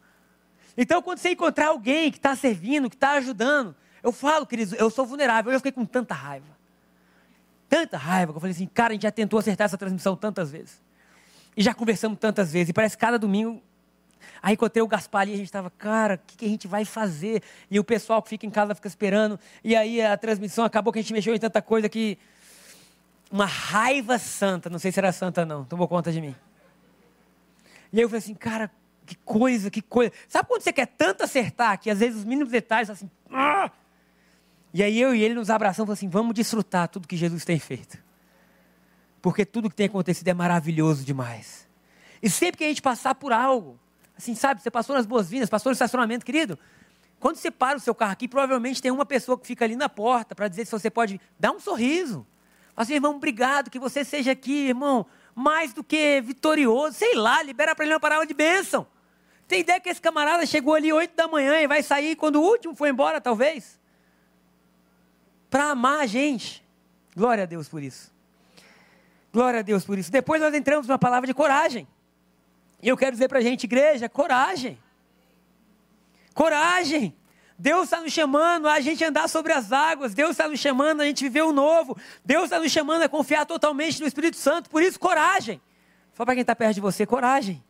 [0.78, 4.90] Então, quando você encontrar alguém que está servindo, que está ajudando, eu falo, queridos, eu
[4.90, 5.52] sou vulnerável.
[5.52, 6.58] Eu fiquei com tanta raiva.
[7.70, 10.52] Tanta raiva que eu falei assim, cara, a gente já tentou acertar essa transmissão tantas
[10.52, 10.82] vezes.
[11.56, 12.70] E já conversamos tantas vezes.
[12.70, 13.62] E parece que cada domingo.
[14.42, 16.86] Aí encontrei o Gaspar ali, a gente estava, cara, o que, que, a gente vai
[16.86, 17.42] fazer?
[17.70, 19.40] E o pessoal que fica em casa fica esperando.
[19.64, 22.18] E aí a transmissão acabou que a gente mexeu em tanta coisa que.
[23.30, 26.34] Uma raiva santa, não sei se era santa não, tomou conta de mim.
[27.92, 28.72] E aí eu falei assim, cara,
[29.06, 30.14] que coisa, que coisa.
[30.30, 33.10] Sabe quando você quer tanto acertar que às vezes os mínimos detalhes assim.
[33.30, 33.70] Ah!
[34.78, 37.58] E aí eu e ele nos abraçamos e assim: vamos desfrutar tudo que Jesus tem
[37.58, 37.98] feito.
[39.24, 41.68] Porque tudo que tem acontecido é maravilhoso demais.
[42.22, 43.80] E sempre que a gente passar por algo,
[44.16, 46.60] assim, sabe, você passou nas boas-vindas, passou no estacionamento, querido.
[47.20, 49.90] Quando você para o seu carro aqui, provavelmente tem uma pessoa que fica ali na
[49.90, 52.24] porta para dizer se você pode dar um sorriso.
[52.76, 56.96] Assim, irmão, obrigado que você seja aqui, irmão, mais do que vitorioso.
[56.96, 58.86] Sei lá, libera para ele uma palavra de bênção.
[59.48, 62.44] Tem ideia que esse camarada chegou ali 8 da manhã e vai sair quando o
[62.44, 63.77] último foi embora, talvez?
[65.50, 66.64] Para amar a gente.
[67.16, 68.12] Glória a Deus por isso.
[69.32, 70.12] Glória a Deus por isso.
[70.12, 71.88] Depois nós entramos numa palavra de coragem.
[72.82, 74.78] E eu quero dizer para a gente, igreja, coragem.
[76.34, 77.16] Coragem.
[77.58, 80.14] Deus está nos chamando a gente andar sobre as águas.
[80.14, 81.98] Deus está nos chamando a gente viver o novo.
[82.24, 84.70] Deus está nos chamando a confiar totalmente no Espírito Santo.
[84.70, 85.60] Por isso, coragem.
[86.14, 87.64] Fala para quem está perto de você, coragem.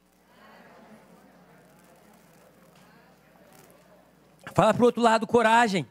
[4.53, 5.87] Fala para o outro lado, coragem.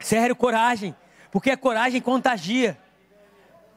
[0.00, 0.96] Sério, coragem.
[1.32, 2.78] Porque a coragem contagia.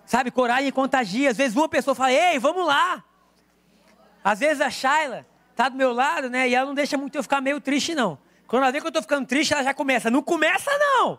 [0.06, 1.32] Sabe, coragem contagia.
[1.32, 3.04] Às vezes uma pessoa fala, ei, vamos lá.
[4.24, 6.48] Às vezes a Shayla está do meu lado, né?
[6.48, 8.20] E ela não deixa muito eu ficar meio triste, não.
[8.46, 10.12] Quando ela vê que eu estou ficando triste, ela já começa.
[10.12, 11.18] Não começa, não.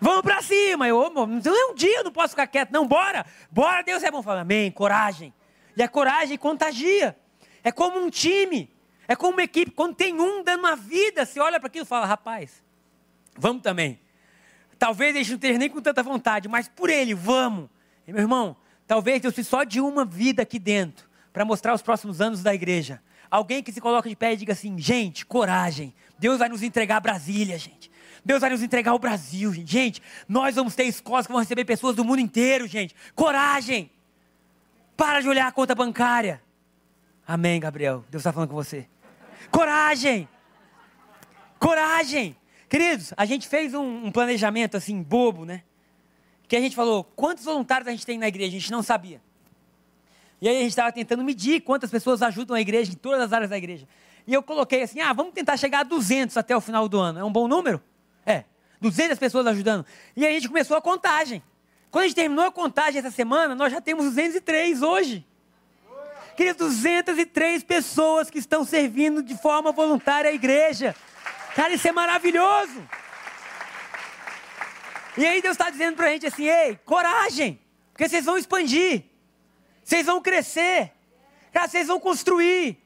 [0.00, 0.88] Vamos para cima.
[0.88, 2.72] Eu, não é um dia, eu não posso ficar quieto.
[2.72, 3.24] Não, bora.
[3.50, 4.22] Bora, Deus é bom.
[4.22, 5.32] Fala, amém, coragem.
[5.76, 7.16] E a coragem contagia.
[7.62, 8.68] É como um time.
[9.06, 11.88] É como uma equipe, quando tem um dando uma vida, você olha para aquilo e
[11.88, 12.62] fala, rapaz,
[13.36, 13.98] vamos também.
[14.80, 17.68] Talvez a gente não esteja nem com tanta vontade, mas por ele, vamos.
[18.08, 18.56] E, meu irmão,
[18.86, 22.54] talvez eu precise só de uma vida aqui dentro, para mostrar os próximos anos da
[22.54, 23.02] igreja.
[23.30, 25.94] Alguém que se coloca de pé e diga assim, gente, coragem.
[26.18, 27.90] Deus vai nos entregar Brasília, gente.
[28.24, 29.70] Deus vai nos entregar o Brasil, gente.
[29.70, 32.94] Gente, nós vamos ter escolas que vão receber pessoas do mundo inteiro, gente.
[33.14, 33.90] Coragem.
[34.96, 36.42] Para de olhar a conta bancária.
[37.28, 38.02] Amém, Gabriel.
[38.10, 38.88] Deus está falando com você.
[39.50, 40.26] Coragem!
[41.58, 42.34] Coragem!
[42.70, 45.64] Queridos, a gente fez um, um, planejamento assim, bobo, né?
[46.46, 48.56] Que a gente falou, quantos voluntários a gente tem na igreja?
[48.56, 49.20] A gente não sabia.
[50.40, 53.32] E aí a gente estava tentando medir quantas pessoas ajudam a igreja em todas as
[53.32, 53.88] áreas da igreja.
[54.24, 57.18] E eu coloquei assim, ah, vamos tentar chegar a 200 até o final do ano.
[57.18, 57.82] É um bom número?
[58.24, 58.44] É.
[58.80, 59.84] 200 pessoas ajudando.
[60.16, 61.42] E aí a gente começou a contagem.
[61.90, 65.26] Quando a gente terminou a contagem essa semana, nós já temos 203 hoje.
[66.36, 70.94] Queridos, 203 pessoas que estão servindo de forma voluntária à igreja.
[71.54, 72.86] Cara, isso é maravilhoso.
[75.16, 77.60] E aí Deus está dizendo para a gente assim: ei, coragem,
[77.92, 79.04] porque vocês vão expandir,
[79.82, 80.92] vocês vão crescer,
[81.52, 82.78] cara, vocês vão construir.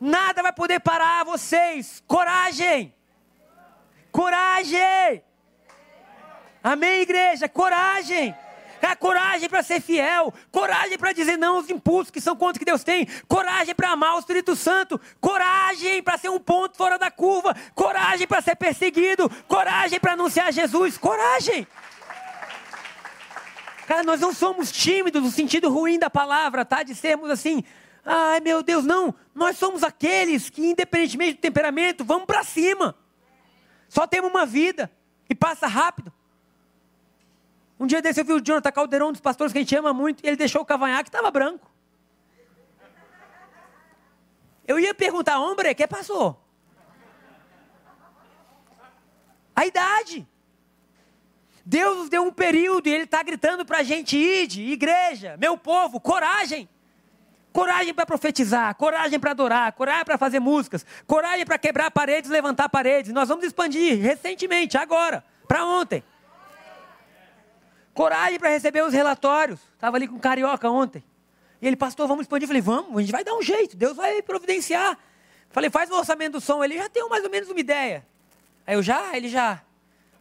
[0.00, 2.02] Nada vai poder parar vocês.
[2.06, 2.94] Coragem!
[4.10, 5.22] Coragem!
[6.62, 7.48] Amém, igreja?
[7.48, 8.34] Coragem!
[8.82, 12.64] É coragem para ser fiel, coragem para dizer não aos impulsos que são contra que
[12.64, 17.10] Deus tem, coragem para amar o Espírito Santo, coragem para ser um ponto fora da
[17.10, 21.66] curva, coragem para ser perseguido, coragem para anunciar Jesus, coragem.
[23.86, 26.82] Cara, nós não somos tímidos no sentido ruim da palavra, tá?
[26.82, 27.64] De sermos assim,
[28.04, 29.14] ai meu Deus, não.
[29.34, 32.96] Nós somos aqueles que, independentemente do temperamento, vamos para cima.
[33.88, 34.90] Só temos uma vida
[35.28, 36.12] e passa rápido.
[37.80, 39.94] Um dia desse eu vi o Jonathan Caldeirão, um dos pastores que a gente ama
[39.94, 41.66] muito, e ele deixou o cavanhaque estava branco.
[44.68, 46.38] Eu ia perguntar, homem, que passou?
[49.56, 50.28] A idade.
[51.64, 55.56] Deus nos deu um período e Ele está gritando para a gente: ide, igreja, meu
[55.56, 56.68] povo, coragem.
[57.52, 62.68] Coragem para profetizar, coragem para adorar, coragem para fazer músicas, coragem para quebrar paredes, levantar
[62.68, 63.12] paredes.
[63.12, 66.04] Nós vamos expandir recentemente, agora, para ontem.
[67.94, 69.60] Coragem para receber os relatórios.
[69.74, 71.04] Estava ali com o Carioca ontem.
[71.60, 72.44] E ele, pastor, vamos expandir.
[72.44, 74.98] Eu falei, vamos, a gente vai dar um jeito, Deus vai providenciar.
[75.50, 76.62] Falei, faz o orçamento do som.
[76.62, 78.06] Ele já tem mais ou menos uma ideia.
[78.66, 79.62] Aí eu já, ele já.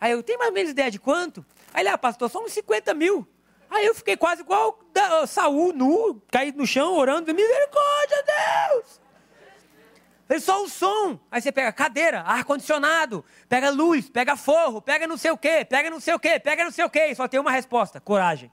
[0.02, 1.46] Aí eu, tenho mais ou menos ideia de quanto?
[1.74, 3.28] Aí ele, ah, pastor, só uns 50 mil.
[3.70, 9.00] Aí eu fiquei quase igual da, Saul, nu, caído no chão, orando, misericórdia, Deus!
[10.30, 11.20] Ele só o som.
[11.32, 15.90] Aí você pega cadeira, ar-condicionado, pega luz, pega forro, pega não sei o quê, pega
[15.90, 17.16] não sei o quê, pega não sei o quê.
[17.16, 18.52] Só tem uma resposta: coragem.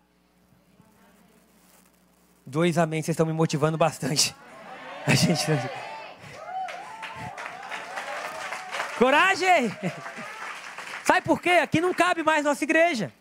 [2.47, 4.35] Dois amém, vocês estão me motivando bastante.
[5.07, 5.45] A gente.
[8.99, 9.71] Coragem!
[11.05, 11.51] Sabe por quê?
[11.51, 13.13] Aqui não cabe mais nossa igreja.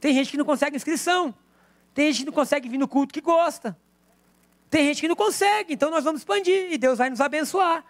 [0.00, 1.34] Tem gente que não consegue inscrição.
[1.94, 3.76] Tem gente que não consegue vir no culto que gosta.
[4.70, 5.74] Tem gente que não consegue.
[5.74, 7.84] Então nós vamos expandir e Deus vai nos abençoar.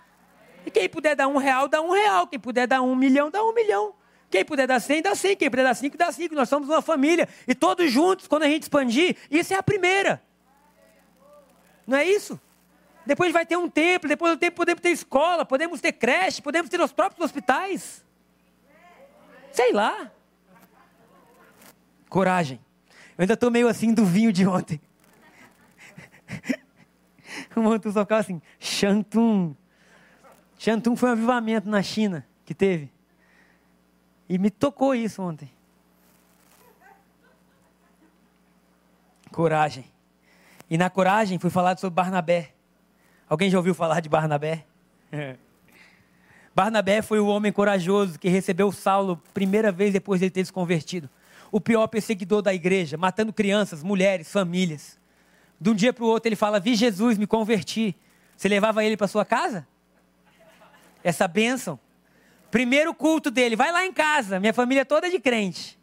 [0.65, 2.27] E quem puder dar um real, dá um real.
[2.27, 3.95] Quem puder dar um milhão, dá um milhão.
[4.29, 5.37] Quem puder dar cem, dá cem.
[5.37, 6.35] Quem puder dar cinco, dá cinco.
[6.35, 7.29] Nós somos uma família.
[7.47, 10.23] E todos juntos, quando a gente expandir, isso é a primeira.
[11.87, 12.41] Não é isso?
[13.07, 16.69] Depois vai ter um templo, depois do templo podemos ter escola, podemos ter creche, podemos
[16.69, 18.05] ter os próprios hospitais.
[19.53, 20.11] Sei lá.
[22.09, 22.59] Coragem.
[23.17, 24.81] Eu ainda estou meio assim do vinho de ontem.
[27.57, 29.57] o Montu só ficava assim, Shantung.
[30.59, 32.91] Shantung foi um avivamento na China que teve.
[34.29, 35.51] E me tocou isso ontem.
[39.31, 39.85] Coragem.
[40.69, 42.53] E na coragem foi falado sobre Barnabé.
[43.29, 44.65] Alguém já ouviu falar de Barnabé?
[46.55, 50.53] Barnabé foi o homem corajoso que recebeu Saulo primeira vez depois de ele ter se
[50.53, 51.09] convertido.
[51.53, 54.99] O pior perseguidor da igreja, matando crianças, mulheres, famílias.
[55.61, 57.97] De um dia para o outro ele fala: Vi Jesus, me converti.
[58.37, 59.67] Você levava ele para sua casa?
[61.03, 61.79] Essa bênção.
[62.51, 65.79] Primeiro culto dele, vai lá em casa, minha família toda é de crente.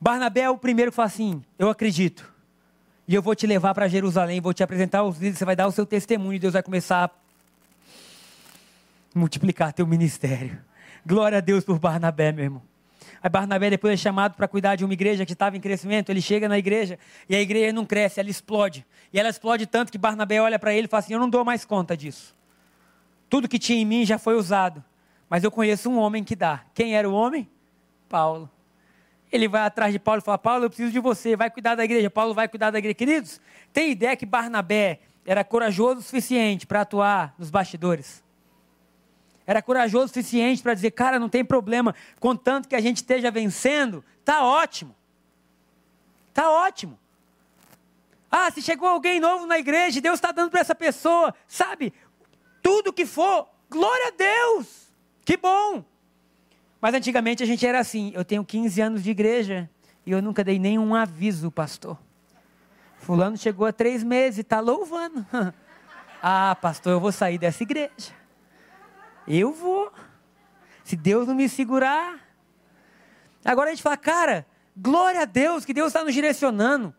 [0.00, 2.34] Barnabé é o primeiro que fala assim: Eu acredito.
[3.08, 5.68] E eu vou te levar para Jerusalém, vou te apresentar os líderes, você vai dar
[5.68, 7.10] o seu testemunho e Deus vai começar a
[9.18, 10.58] multiplicar teu ministério.
[11.04, 12.62] Glória a Deus por Barnabé, meu irmão.
[13.26, 16.10] Aí Barnabé depois é chamado para cuidar de uma igreja que estava em crescimento.
[16.10, 16.96] Ele chega na igreja
[17.28, 18.86] e a igreja não cresce, ela explode.
[19.12, 21.44] E ela explode tanto que Barnabé olha para ele e fala assim: Eu não dou
[21.44, 22.36] mais conta disso.
[23.28, 24.82] Tudo que tinha em mim já foi usado.
[25.28, 26.62] Mas eu conheço um homem que dá.
[26.72, 27.48] Quem era o homem?
[28.08, 28.48] Paulo.
[29.32, 31.82] Ele vai atrás de Paulo e fala: Paulo, eu preciso de você, vai cuidar da
[31.82, 32.08] igreja.
[32.08, 32.94] Paulo vai cuidar da igreja.
[32.94, 33.40] Queridos,
[33.72, 38.22] tem ideia que Barnabé era corajoso o suficiente para atuar nos bastidores?
[39.46, 43.30] Era corajoso o suficiente para dizer: cara, não tem problema, contanto que a gente esteja
[43.30, 44.94] vencendo, tá ótimo.
[46.34, 46.98] Tá ótimo.
[48.30, 51.94] Ah, se chegou alguém novo na igreja, Deus está dando para essa pessoa, sabe?
[52.62, 54.88] Tudo que for, glória a Deus.
[55.24, 55.84] Que bom.
[56.80, 59.70] Mas antigamente a gente era assim: eu tenho 15 anos de igreja
[60.04, 61.96] e eu nunca dei nenhum aviso, pastor.
[62.98, 65.24] Fulano chegou há três meses e está louvando.
[66.20, 68.12] ah, pastor, eu vou sair dessa igreja.
[69.26, 69.92] Eu vou.
[70.84, 72.20] Se Deus não me segurar.
[73.44, 74.46] Agora a gente fala, cara,
[74.76, 76.94] glória a Deus que Deus está nos direcionando.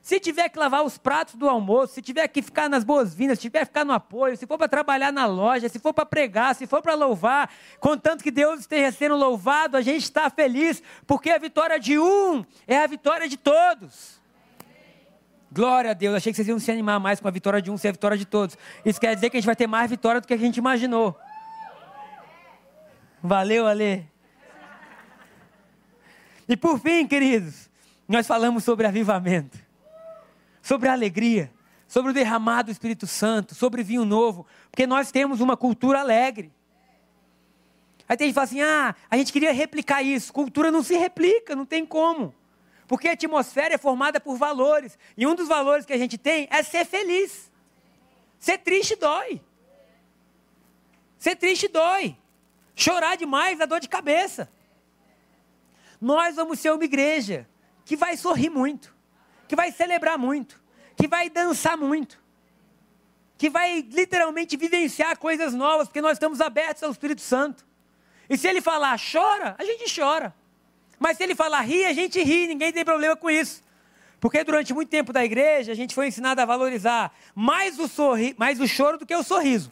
[0.00, 3.42] Se tiver que lavar os pratos do almoço, se tiver que ficar nas boas-vindas, se
[3.42, 6.54] tiver que ficar no apoio, se for para trabalhar na loja, se for para pregar,
[6.54, 11.30] se for para louvar, contanto que Deus esteja sendo louvado, a gente está feliz, porque
[11.30, 14.18] a vitória de um é a vitória de todos.
[15.52, 17.76] Glória a Deus, achei que vocês iam se animar mais com a vitória de um
[17.76, 18.56] ser a vitória de todos.
[18.86, 21.18] Isso quer dizer que a gente vai ter mais vitória do que a gente imaginou.
[23.22, 24.08] Valeu, Ale.
[26.48, 27.68] E por fim, queridos,
[28.08, 29.68] nós falamos sobre avivamento
[30.68, 31.50] sobre alegria,
[31.86, 36.52] sobre o derramado do Espírito Santo, sobre vinho novo, porque nós temos uma cultura alegre.
[38.06, 40.30] Aí tem gente que fala assim: ah, a gente queria replicar isso.
[40.30, 42.34] Cultura não se replica, não tem como.
[42.86, 44.98] Porque a atmosfera é formada por valores.
[45.16, 47.50] E um dos valores que a gente tem é ser feliz.
[48.38, 49.40] Ser triste dói.
[51.18, 52.16] Ser triste dói.
[52.78, 54.48] Chorar demais dá dor de cabeça.
[56.00, 57.46] Nós vamos ser uma igreja
[57.84, 58.96] que vai sorrir muito
[59.48, 60.60] que vai celebrar muito,
[60.94, 62.20] que vai dançar muito,
[63.38, 67.66] que vai literalmente vivenciar coisas novas, porque nós estamos abertos ao Espírito Santo.
[68.28, 70.34] E se ele falar chora, a gente chora.
[70.98, 73.64] Mas se ele falar ri, a gente ri, ninguém tem problema com isso.
[74.20, 78.34] Porque durante muito tempo da igreja, a gente foi ensinado a valorizar mais o, sorri
[78.36, 79.70] mais o choro do que o sorriso.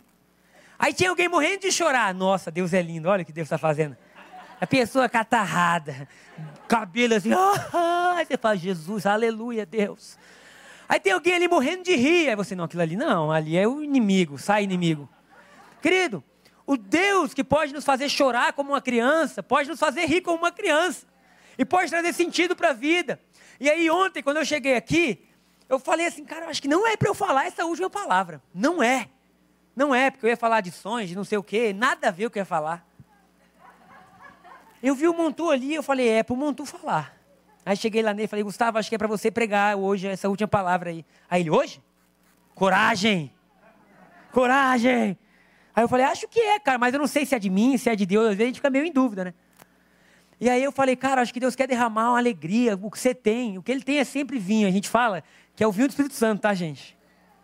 [0.78, 2.12] Aí tinha alguém morrendo de chorar.
[2.14, 3.96] Nossa, Deus é lindo, olha o que Deus está fazendo.
[4.60, 6.08] A pessoa catarrada,
[6.66, 10.18] cabelo assim, ah, você fala, Jesus, aleluia, Deus.
[10.88, 12.28] Aí tem alguém ali morrendo de rir.
[12.28, 15.08] Aí você, não, aquilo ali não, ali é o inimigo, sai inimigo.
[15.82, 16.22] Querido,
[16.66, 20.38] o Deus que pode nos fazer chorar como uma criança, pode nos fazer rir como
[20.38, 21.06] uma criança.
[21.58, 23.20] E pode trazer sentido para a vida.
[23.58, 25.24] E aí ontem, quando eu cheguei aqui,
[25.68, 28.42] eu falei assim, cara, eu acho que não é para eu falar essa última palavra.
[28.54, 29.08] Não é.
[29.76, 32.10] Não é, porque eu ia falar de sonhos, de não sei o quê, nada a
[32.10, 32.84] ver o que eu ia falar.
[34.82, 37.14] Eu vi o Montu ali, eu falei, é para o Montu falar.
[37.64, 40.28] Aí cheguei lá nele e falei, Gustavo, acho que é para você pregar hoje essa
[40.30, 41.04] última palavra aí.
[41.28, 41.82] Aí ele, hoje?
[42.54, 43.30] Coragem!
[44.32, 45.18] Coragem!
[45.74, 47.76] Aí eu falei, acho que é, cara, mas eu não sei se é de mim,
[47.76, 48.28] se é de Deus.
[48.28, 49.34] Às vezes a gente fica meio em dúvida, né?
[50.40, 53.14] E aí eu falei, cara, acho que Deus quer derramar uma alegria, o que você
[53.14, 53.58] tem.
[53.58, 54.68] O que ele tem é sempre vinho.
[54.68, 55.22] A gente fala
[55.54, 56.96] que é o vinho do Espírito Santo, tá, gente?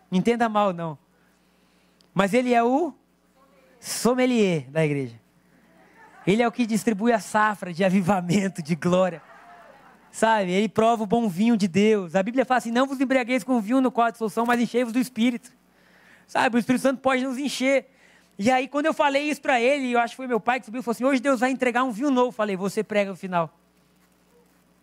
[0.09, 0.97] Não entenda mal, não.
[2.13, 2.93] Mas ele é o
[3.79, 5.19] sommelier da igreja.
[6.25, 9.21] Ele é o que distribui a safra de avivamento, de glória.
[10.11, 10.51] Sabe?
[10.51, 12.15] Ele prova o bom vinho de Deus.
[12.15, 14.93] A Bíblia fala assim: não vos embriagueis com vinho no qual há dissolução, mas enchei-vos
[14.93, 15.51] do Espírito.
[16.27, 16.55] Sabe?
[16.55, 17.89] O Espírito Santo pode nos encher.
[18.37, 20.65] E aí, quando eu falei isso para ele, eu acho que foi meu pai que
[20.65, 22.27] subiu e falou assim: hoje Deus vai entregar um vinho novo.
[22.27, 23.51] Eu falei: você prega no final.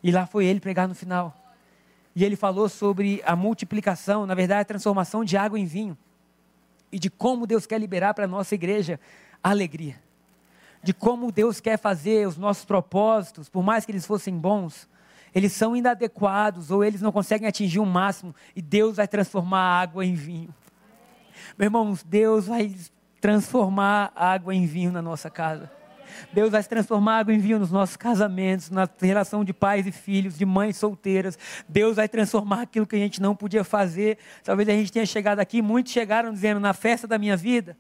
[0.02, 1.34] E lá foi ele pregar no final.
[2.14, 5.96] E ele falou sobre a multiplicação, na verdade, a transformação de água em vinho.
[6.93, 8.99] E de como Deus quer liberar para a nossa igreja
[9.43, 10.01] a alegria.
[10.82, 14.88] De como Deus quer fazer os nossos propósitos, por mais que eles fossem bons,
[15.34, 19.80] eles são inadequados ou eles não conseguem atingir o máximo e Deus vai transformar a
[19.80, 20.55] água em vinho.
[21.57, 22.74] Meu irmãos, Deus vai
[23.20, 25.70] transformar a água em vinho na nossa casa.
[26.32, 30.36] Deus vai transformar água em vinho nos nossos casamentos, na relação de pais e filhos,
[30.38, 31.38] de mães solteiras.
[31.68, 34.18] Deus vai transformar aquilo que a gente não podia fazer.
[34.44, 37.76] Talvez a gente tenha chegado aqui, muitos chegaram dizendo: na festa da minha vida,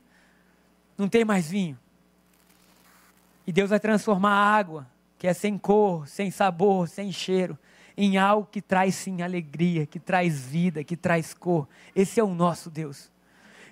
[0.96, 1.78] não tem mais vinho.
[3.46, 4.86] E Deus vai transformar a água
[5.20, 7.58] que é sem cor, sem sabor, sem cheiro,
[7.94, 11.68] em algo que traz sim alegria, que traz vida, que traz cor.
[11.94, 13.10] Esse é o nosso Deus.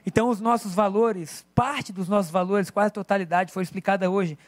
[0.05, 4.39] Então, os nossos valores, parte dos nossos valores, quase a totalidade, foi explicada hoje,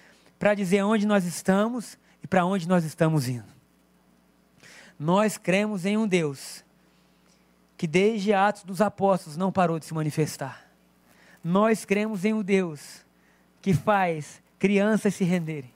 [0.40, 3.44] para dizer onde nós estamos e para onde nós estamos indo.
[4.98, 6.64] Nós cremos em um Deus
[7.76, 10.66] que, desde Atos dos Apóstolos, não parou de se manifestar.
[11.44, 13.04] Nós cremos em um Deus
[13.60, 15.70] que faz crianças se renderem.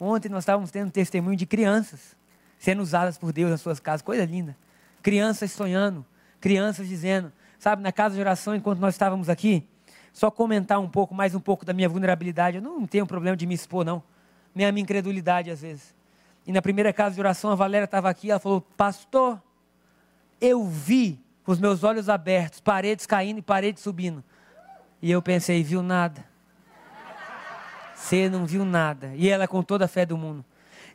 [0.00, 2.16] Ontem nós estávamos tendo testemunho de crianças
[2.58, 4.56] sendo usadas por Deus nas suas casas, coisa linda.
[5.02, 6.04] Crianças sonhando,
[6.40, 9.66] crianças dizendo, sabe, na casa de oração, enquanto nós estávamos aqui,
[10.12, 12.56] só comentar um pouco, mais um pouco da minha vulnerabilidade.
[12.56, 14.02] Eu não tenho problema de me expor, não.
[14.54, 15.94] Nem a minha incredulidade, às vezes.
[16.46, 19.40] E na primeira casa de oração, a Valéria estava aqui, ela falou: Pastor,
[20.40, 24.22] eu vi com os meus olhos abertos, paredes caindo e paredes subindo.
[25.00, 26.24] E eu pensei: viu nada.
[27.94, 29.12] Você não viu nada.
[29.14, 30.44] E ela com toda a fé do mundo.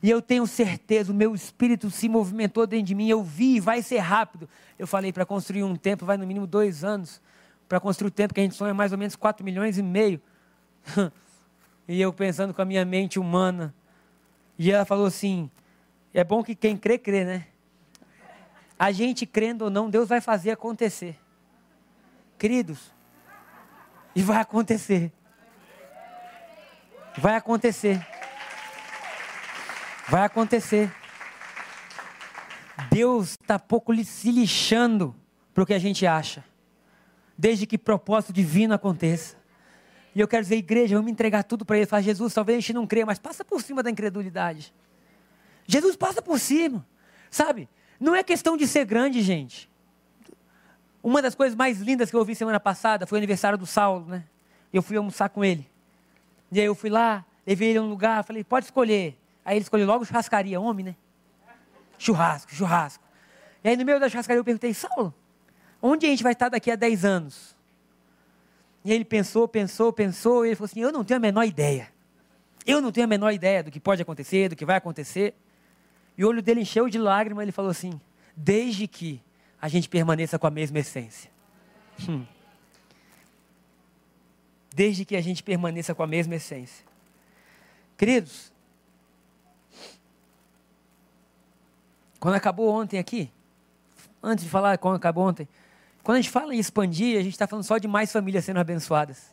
[0.03, 3.07] E eu tenho certeza, o meu espírito se movimentou dentro de mim.
[3.07, 4.47] Eu vi, vai ser rápido.
[4.77, 7.21] Eu falei, para construir um templo vai no mínimo dois anos.
[7.67, 10.21] Para construir o templo que a gente sonha mais ou menos 4 milhões e meio.
[11.87, 13.73] e eu pensando com a minha mente humana.
[14.57, 15.49] E ela falou assim:
[16.13, 17.47] é bom que quem crê, crê, né?
[18.79, 21.19] A gente crendo ou não, Deus vai fazer acontecer.
[22.37, 22.91] Queridos,
[24.15, 25.11] e vai acontecer.
[27.17, 28.05] Vai acontecer.
[30.07, 30.91] Vai acontecer.
[32.91, 35.15] Deus está pouco se lixando
[35.53, 36.43] para o que a gente acha,
[37.37, 39.35] desde que propósito divino aconteça.
[40.15, 41.85] E eu quero dizer, igreja, vamos entregar tudo para Ele.
[41.85, 44.73] Falar, Jesus, talvez a gente não crê, mas passa por cima da incredulidade.
[45.67, 46.85] Jesus passa por cima,
[47.29, 47.69] sabe?
[47.99, 49.69] Não é questão de ser grande, gente.
[51.03, 54.07] Uma das coisas mais lindas que eu ouvi semana passada foi o aniversário do Saulo,
[54.07, 54.23] né?
[54.73, 55.69] Eu fui almoçar com ele.
[56.51, 59.17] E aí eu fui lá, levei ele a um lugar, falei, pode escolher.
[59.45, 60.95] Aí ele escolheu logo churrascaria, homem, né?
[61.97, 63.03] Churrasco, churrasco.
[63.63, 65.13] E aí no meio da churrascaria eu perguntei, Saulo,
[65.87, 67.55] onde a gente vai estar daqui a 10 anos?
[68.83, 71.89] E ele pensou, pensou, pensou, e ele falou assim, eu não tenho a menor ideia.
[72.65, 75.33] Eu não tenho a menor ideia do que pode acontecer, do que vai acontecer.
[76.17, 77.99] E o olho dele encheu de lágrimas, ele falou assim,
[78.35, 79.21] desde que
[79.61, 81.29] a gente permaneça com a mesma essência.
[82.07, 82.25] Hum
[84.77, 86.85] desde que a gente permaneça com a mesma essência.
[87.97, 88.53] Queridos,
[92.19, 93.31] quando acabou ontem aqui,
[94.21, 95.47] antes de falar quando acabou ontem,
[96.07, 98.61] quando a gente fala em expandir, a gente está falando só de mais famílias sendo
[98.61, 99.29] abençoadas.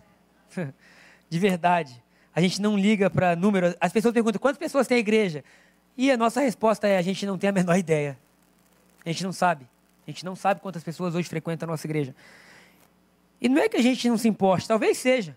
[1.31, 2.03] de verdade.
[2.35, 3.77] A gente não liga para número.
[3.81, 5.45] As pessoas perguntam quantas pessoas tem a igreja.
[5.97, 8.19] E a nossa resposta é: a gente não tem a menor ideia.
[9.07, 9.69] A gente não sabe.
[10.05, 12.13] A gente não sabe quantas pessoas hoje frequentam a nossa igreja.
[13.41, 15.37] E não é que a gente não se importe, talvez seja.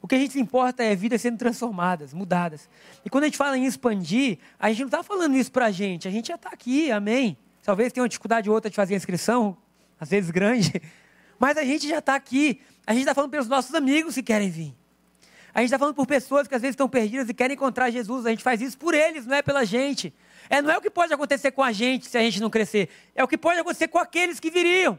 [0.00, 2.68] O que a gente se importa é vidas sendo transformadas, mudadas.
[3.04, 5.70] E quando a gente fala em expandir, a gente não está falando isso para a
[5.70, 7.36] gente, a gente já está aqui, amém.
[7.62, 9.56] Talvez tenha uma dificuldade ou outra de fazer a inscrição,
[10.02, 10.82] às vezes grande,
[11.38, 12.60] mas a gente já está aqui.
[12.84, 14.74] A gente está falando pelos nossos amigos que querem vir.
[15.54, 18.26] A gente está falando por pessoas que às vezes estão perdidas e querem encontrar Jesus.
[18.26, 20.12] A gente faz isso por eles, não é pela gente.
[20.50, 22.88] É, não é o que pode acontecer com a gente se a gente não crescer.
[23.14, 24.98] É o que pode acontecer com aqueles que viriam.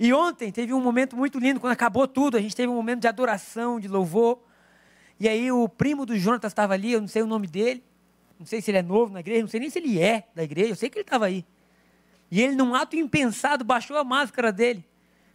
[0.00, 3.02] E ontem teve um momento muito lindo, quando acabou tudo, a gente teve um momento
[3.02, 4.42] de adoração, de louvor.
[5.20, 7.84] E aí o primo do Jonatas estava ali, eu não sei o nome dele,
[8.36, 10.42] não sei se ele é novo na igreja, não sei nem se ele é da
[10.42, 11.44] igreja, eu sei que ele estava aí.
[12.30, 14.84] E ele, num ato impensado, baixou a máscara dele,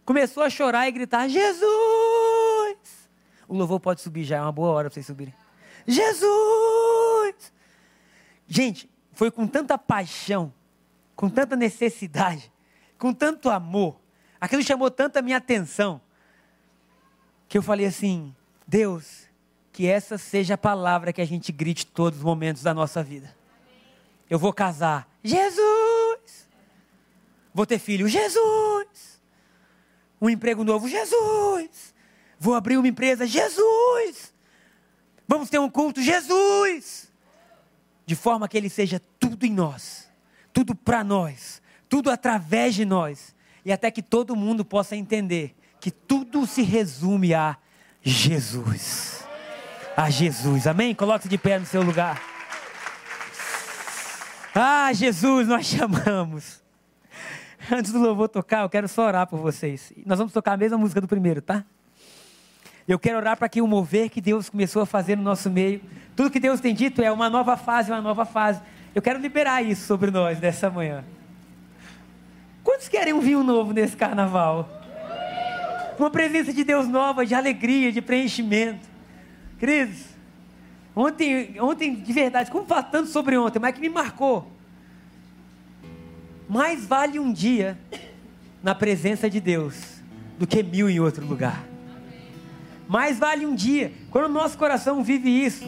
[0.04, 2.78] começou a chorar e gritar: Jesus!
[3.48, 5.34] O louvor pode subir já, é uma boa hora para vocês subirem.
[5.86, 7.52] Jesus!
[8.46, 10.52] Gente, foi com tanta paixão,
[11.16, 12.52] com tanta necessidade,
[12.98, 13.98] com tanto amor,
[14.44, 15.98] Aquilo chamou tanto a minha atenção
[17.48, 18.34] que eu falei assim:
[18.66, 19.26] Deus,
[19.72, 23.34] que essa seja a palavra que a gente grite todos os momentos da nossa vida.
[24.28, 25.83] Eu vou casar, Jesus.
[27.54, 29.22] Vou ter filho, Jesus.
[30.20, 31.94] Um emprego novo, Jesus.
[32.36, 34.34] Vou abrir uma empresa, Jesus.
[35.28, 37.12] Vamos ter um culto, Jesus.
[38.04, 40.10] De forma que ele seja tudo em nós,
[40.52, 43.34] tudo para nós, tudo através de nós
[43.64, 47.56] e até que todo mundo possa entender que tudo se resume a
[48.02, 49.24] Jesus.
[49.96, 50.94] A Jesus, amém?
[50.94, 52.20] Coloque-se de pé no seu lugar.
[54.52, 56.63] Ah, Jesus, nós chamamos.
[57.72, 59.92] Antes do louvor tocar, eu quero só orar por vocês.
[60.04, 61.64] Nós vamos tocar a mesma música do primeiro, tá?
[62.86, 65.80] Eu quero orar para que o mover que Deus começou a fazer no nosso meio,
[66.14, 68.60] tudo que Deus tem dito é uma nova fase, uma nova fase.
[68.94, 71.04] Eu quero liberar isso sobre nós nessa manhã.
[72.62, 74.68] Quantos querem um vinho novo nesse carnaval?
[75.98, 78.86] Uma presença de Deus nova, de alegria, de preenchimento.
[79.58, 80.04] Queridos,
[80.94, 84.53] ontem, ontem de verdade, como falo tanto sobre ontem, mas que me marcou.
[86.48, 87.78] Mais vale um dia
[88.62, 90.02] na presença de Deus
[90.38, 91.64] do que mil em outro lugar.
[92.88, 93.92] Mais vale um dia.
[94.10, 95.64] Quando o nosso coração vive isso,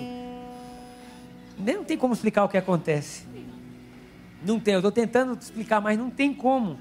[1.59, 3.25] nem não tem como explicar o que acontece.
[4.45, 6.79] Não tem, eu estou tentando explicar, mas não tem como.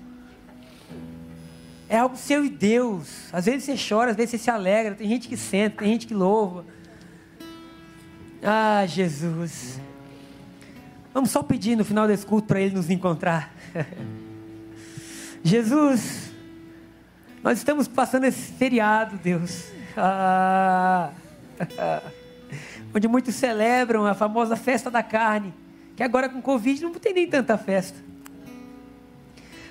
[1.87, 3.31] É algo seu e Deus.
[3.31, 4.95] Às vezes você chora, às vezes você se alegra.
[4.95, 6.65] Tem gente que senta, tem gente que louva.
[8.43, 9.79] Ah, Jesus.
[11.15, 13.55] Vamos só pedir no final desse culto para Ele nos encontrar.
[15.41, 16.29] Jesus,
[17.41, 19.63] nós estamos passando esse feriado, Deus.
[19.95, 21.11] Ah,
[22.93, 25.53] onde muitos celebram a famosa festa da carne.
[25.95, 27.97] Que agora com Covid não tem nem tanta festa.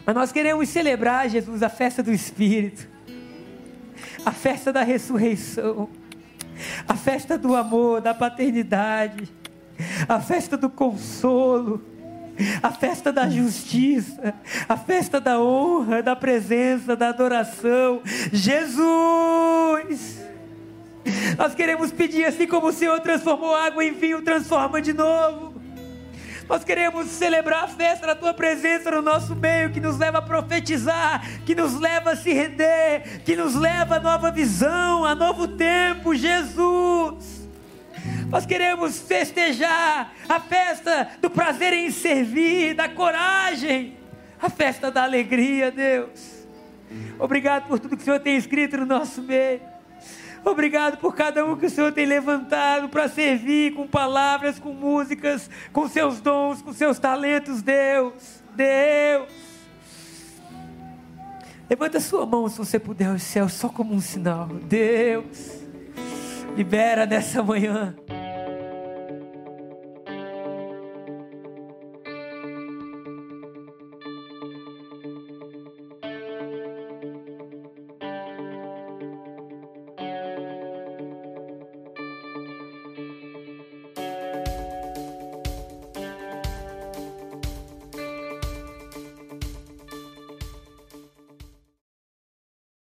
[0.07, 2.89] Mas nós queremos celebrar, Jesus, a festa do Espírito,
[4.25, 5.91] a festa da ressurreição,
[6.89, 9.31] a festa do amor, da paternidade,
[10.09, 11.83] a festa do consolo,
[12.62, 14.35] a festa da justiça,
[14.68, 18.01] a festa da honra, da presença, da adoração.
[18.33, 20.22] Jesus!
[21.37, 25.55] Nós queremos pedir, assim como o Senhor transformou água em vinho, transforma de novo.
[26.49, 30.22] Nós queremos celebrar a festa da tua presença no nosso meio, que nos leva a
[30.22, 35.49] profetizar, que nos leva a se render, que nos leva a nova visão, a novo
[35.49, 37.44] tempo, Jesus.
[38.29, 43.97] Nós queremos festejar a festa do prazer em servir, da coragem,
[44.41, 46.47] a festa da alegria, Deus.
[47.19, 49.61] Obrigado por tudo que o Senhor tem escrito no nosso meio.
[50.45, 55.49] Obrigado por cada um que o Senhor tem levantado para servir com palavras, com músicas,
[55.73, 58.43] com seus dons, com seus talentos, Deus.
[58.55, 59.29] Deus.
[61.69, 64.49] Levanta sua mão se você puder aos céus, só como um sinal.
[64.49, 65.64] Deus,
[66.57, 67.95] libera nessa manhã